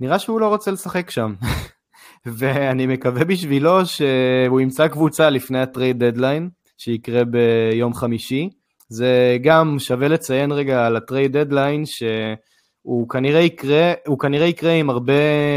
נראה 0.00 0.18
שהוא 0.18 0.40
לא 0.40 0.48
רוצה 0.48 0.70
לשחק 0.70 1.10
שם. 1.10 1.34
ואני 2.26 2.86
מקווה 2.86 3.24
בשבילו 3.24 3.86
שהוא 3.86 4.60
ימצא 4.60 4.88
קבוצה 4.88 5.30
לפני 5.30 5.60
ה 5.60 5.67
trade 5.67 6.04
deadline, 6.04 6.48
שיקרה 6.78 7.22
ביום 7.24 7.94
חמישי. 7.94 8.50
זה 8.88 9.36
גם 9.42 9.78
שווה 9.78 10.08
לציין 10.08 10.52
רגע 10.52 10.86
על 10.86 10.96
ה 10.96 11.03
trade 11.03 11.36
deadline, 11.36 11.86
שהוא 11.86 13.08
כנראה 13.08 13.40
יקרה, 13.40 13.92
הוא 14.06 14.18
כנראה 14.18 14.46
יקרה 14.46 14.72
עם 14.72 14.90
הרבה 14.90 15.12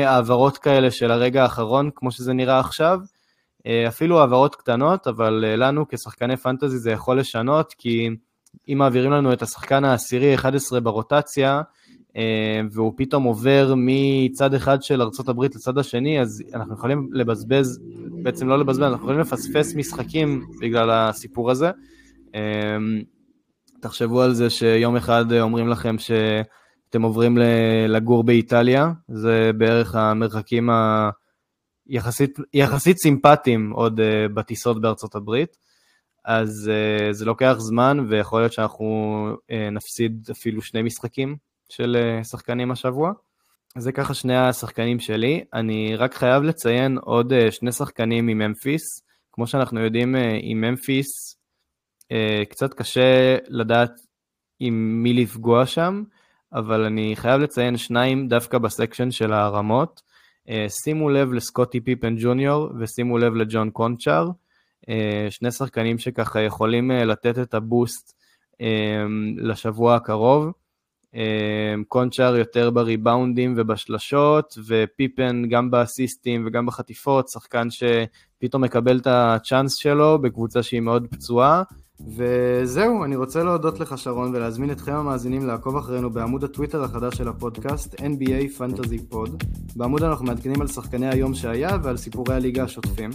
העברות 0.06 0.58
כאלה 0.58 0.92
של 0.92 1.12
הרגע 1.12 1.44
האחרון, 1.44 1.90
כמו 1.96 2.12
שזה 2.12 2.34
נראה 2.34 2.60
עכשיו. 2.60 3.00
אפילו 3.88 4.20
העברות 4.20 4.56
קטנות, 4.56 5.08
אבל 5.08 5.46
לנו 5.58 5.86
כשחקני 5.88 6.38
פנטזי 6.38 6.78
זה 6.78 6.92
יכול 6.92 7.20
לשנות, 7.20 7.74
כי 7.78 8.10
אם 8.70 8.78
מעבירים 8.78 9.12
לנו 9.12 9.34
את 9.34 9.42
השחקן 9.42 9.86
העשירי 9.86 10.36
11 10.36 10.80
ברוטציה, 10.80 11.58
אה, 11.58 11.62
והוא 12.72 12.94
פתאום 12.98 13.24
עובר 13.24 13.74
מצד 13.78 14.54
אחד 14.54 14.84
של 14.84 15.02
ארה"ב 15.02 15.44
לצד 15.44 15.78
השני, 15.78 16.22
אז 16.22 16.44
אנחנו 16.54 16.74
יכולים 16.74 17.10
לבזבז, 17.12 17.80
בעצם 18.24 18.48
לא 18.48 18.60
לבזבז, 18.60 18.84
אנחנו 18.84 19.04
יכולים 19.04 19.20
לפספס 19.20 19.76
משחקים 19.76 20.46
בגלל 20.62 20.90
הסיפור 20.92 21.52
הזה. 21.52 21.72
אה, 22.36 22.78
תחשבו 23.82 24.22
על 24.22 24.34
זה 24.34 24.50
שיום 24.50 24.96
אחד 24.96 25.34
אומרים 25.34 25.68
לכם 25.68 25.96
שאתם 25.98 27.02
עוברים 27.02 27.38
לגור 27.88 28.24
באיטליה, 28.24 28.92
זה 29.08 29.52
בערך 29.58 29.96
המרחקים 29.96 30.70
היחסית 32.54 32.98
סימפטיים 32.98 33.72
עוד 33.72 34.00
אה, 34.00 34.28
בטיסות 34.34 34.82
בארצות 34.82 35.16
הברית. 35.16 35.58
אז 36.26 36.72
זה 37.12 37.26
לוקח 37.26 37.56
זמן, 37.58 38.06
ויכול 38.10 38.42
להיות 38.42 38.54
שאנחנו 38.54 39.28
נפסיד 39.72 40.28
אפילו 40.32 40.62
שני 40.62 40.82
משחקים 40.82 41.36
של 41.76 41.98
uh, 42.00 42.24
שחקנים 42.24 42.72
השבוע. 42.72 43.12
זה 43.78 43.92
ככה 43.92 44.14
שני 44.14 44.38
השחקנים 44.38 45.00
שלי. 45.00 45.44
אני 45.54 45.96
רק 45.96 46.14
חייב 46.14 46.44
לציין 46.44 46.98
עוד 46.98 47.34
uh, 47.34 47.52
שני 47.52 47.72
שחקנים 47.72 48.26
מממפיס. 48.26 48.82
כמו 49.32 49.48
שאנחנו 49.48 49.80
יודעים, 49.80 50.16
uh, 50.16 50.20
עם 50.42 50.62
ממפיס 50.62 51.38
קצת 52.50 52.74
קשה 52.74 53.38
לדעת 53.48 53.92
עם 54.60 55.04
מי 55.04 55.14
לפגוע 55.14 55.66
שם, 55.66 56.04
אבל 56.54 56.86
אני 56.86 57.16
חייב 57.16 57.42
לציין 57.42 57.78
שניים 57.78 58.28
דווקא 58.28 58.58
בסקשן 58.58 59.12
של 59.12 59.34
הרמות. 59.34 60.02
שימו 60.68 61.10
לב 61.10 61.34
לסקוטי 61.34 61.82
פיפן 61.82 62.16
ג'וניור 62.20 62.70
ושימו 62.80 63.18
לב 63.18 63.36
לג'ון 63.36 63.70
קונצ'אר. 63.70 64.30
אה, 64.90 65.28
שני 65.30 65.52
שחקנים 65.52 65.98
שככה 65.98 66.42
יכולים 66.42 66.92
אה, 66.92 67.06
לתת 67.06 67.40
את 67.40 67.54
הבוסט 67.54 68.16
אה, 68.62 69.04
לשבוע 69.38 69.96
הקרוב. 69.96 70.52
קונצ'אר 71.88 72.36
יותר 72.36 72.70
בריבאונדים 72.70 73.54
ובשלשות, 73.58 74.58
ופיפן 74.68 75.44
גם 75.50 75.72
באסיסטים 75.72 76.44
וגם 76.48 76.66
בחטיפות, 76.66 77.30
שחקן 77.30 77.68
שפתאום 77.70 78.64
מקבל 78.64 78.98
את 78.98 79.08
הצ'אנס 79.08 79.76
שלו 79.76 80.22
בקבוצה 80.22 80.64
שהיא 80.64 80.82
מאוד 80.82 81.08
פצועה. 81.12 81.64
וזהו, 82.02 83.04
אני 83.04 83.16
רוצה 83.16 83.44
להודות 83.44 83.80
לך 83.80 83.98
שרון 83.98 84.36
ולהזמין 84.36 84.72
אתכם 84.72 84.94
המאזינים 84.94 85.48
לעקוב 85.48 85.78
אחרינו 85.78 86.10
בעמוד 86.10 86.44
הטוויטר 86.44 86.84
החדש 86.84 87.18
של 87.18 87.28
הפודקאסט 87.28 87.96
NBA 87.96 88.60
Fantasy 88.60 89.14
Pod. 89.14 89.30
בעמוד 89.76 90.04
אנחנו 90.04 90.26
מעדכנים 90.26 90.62
על 90.62 90.68
שחקני 90.68 91.08
היום 91.10 91.34
שהיה 91.34 91.78
ועל 91.84 91.98
סיפורי 91.98 92.36
הליגה 92.36 92.64
השוטפים. 92.64 93.10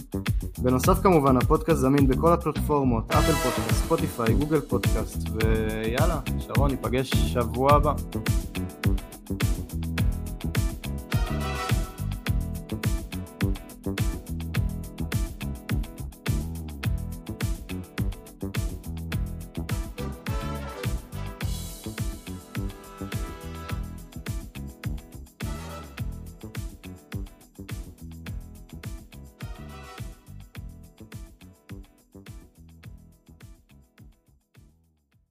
בנוסף 0.57 0.99
כמובן, 1.03 1.37
הפודקאסט 1.37 1.79
זמין 1.79 2.07
בכל 2.07 2.33
הפלטפורמות, 2.33 3.11
אפל 3.11 3.31
פודקאסט, 3.31 3.83
ספוטיפיי, 3.83 4.33
גוגל 4.33 4.61
פודקאסט, 4.61 5.29
ויאללה, 5.33 6.19
שרון, 6.39 6.71
ניפגש 6.71 7.09
שבוע 7.09 7.73
הבא. 7.73 7.93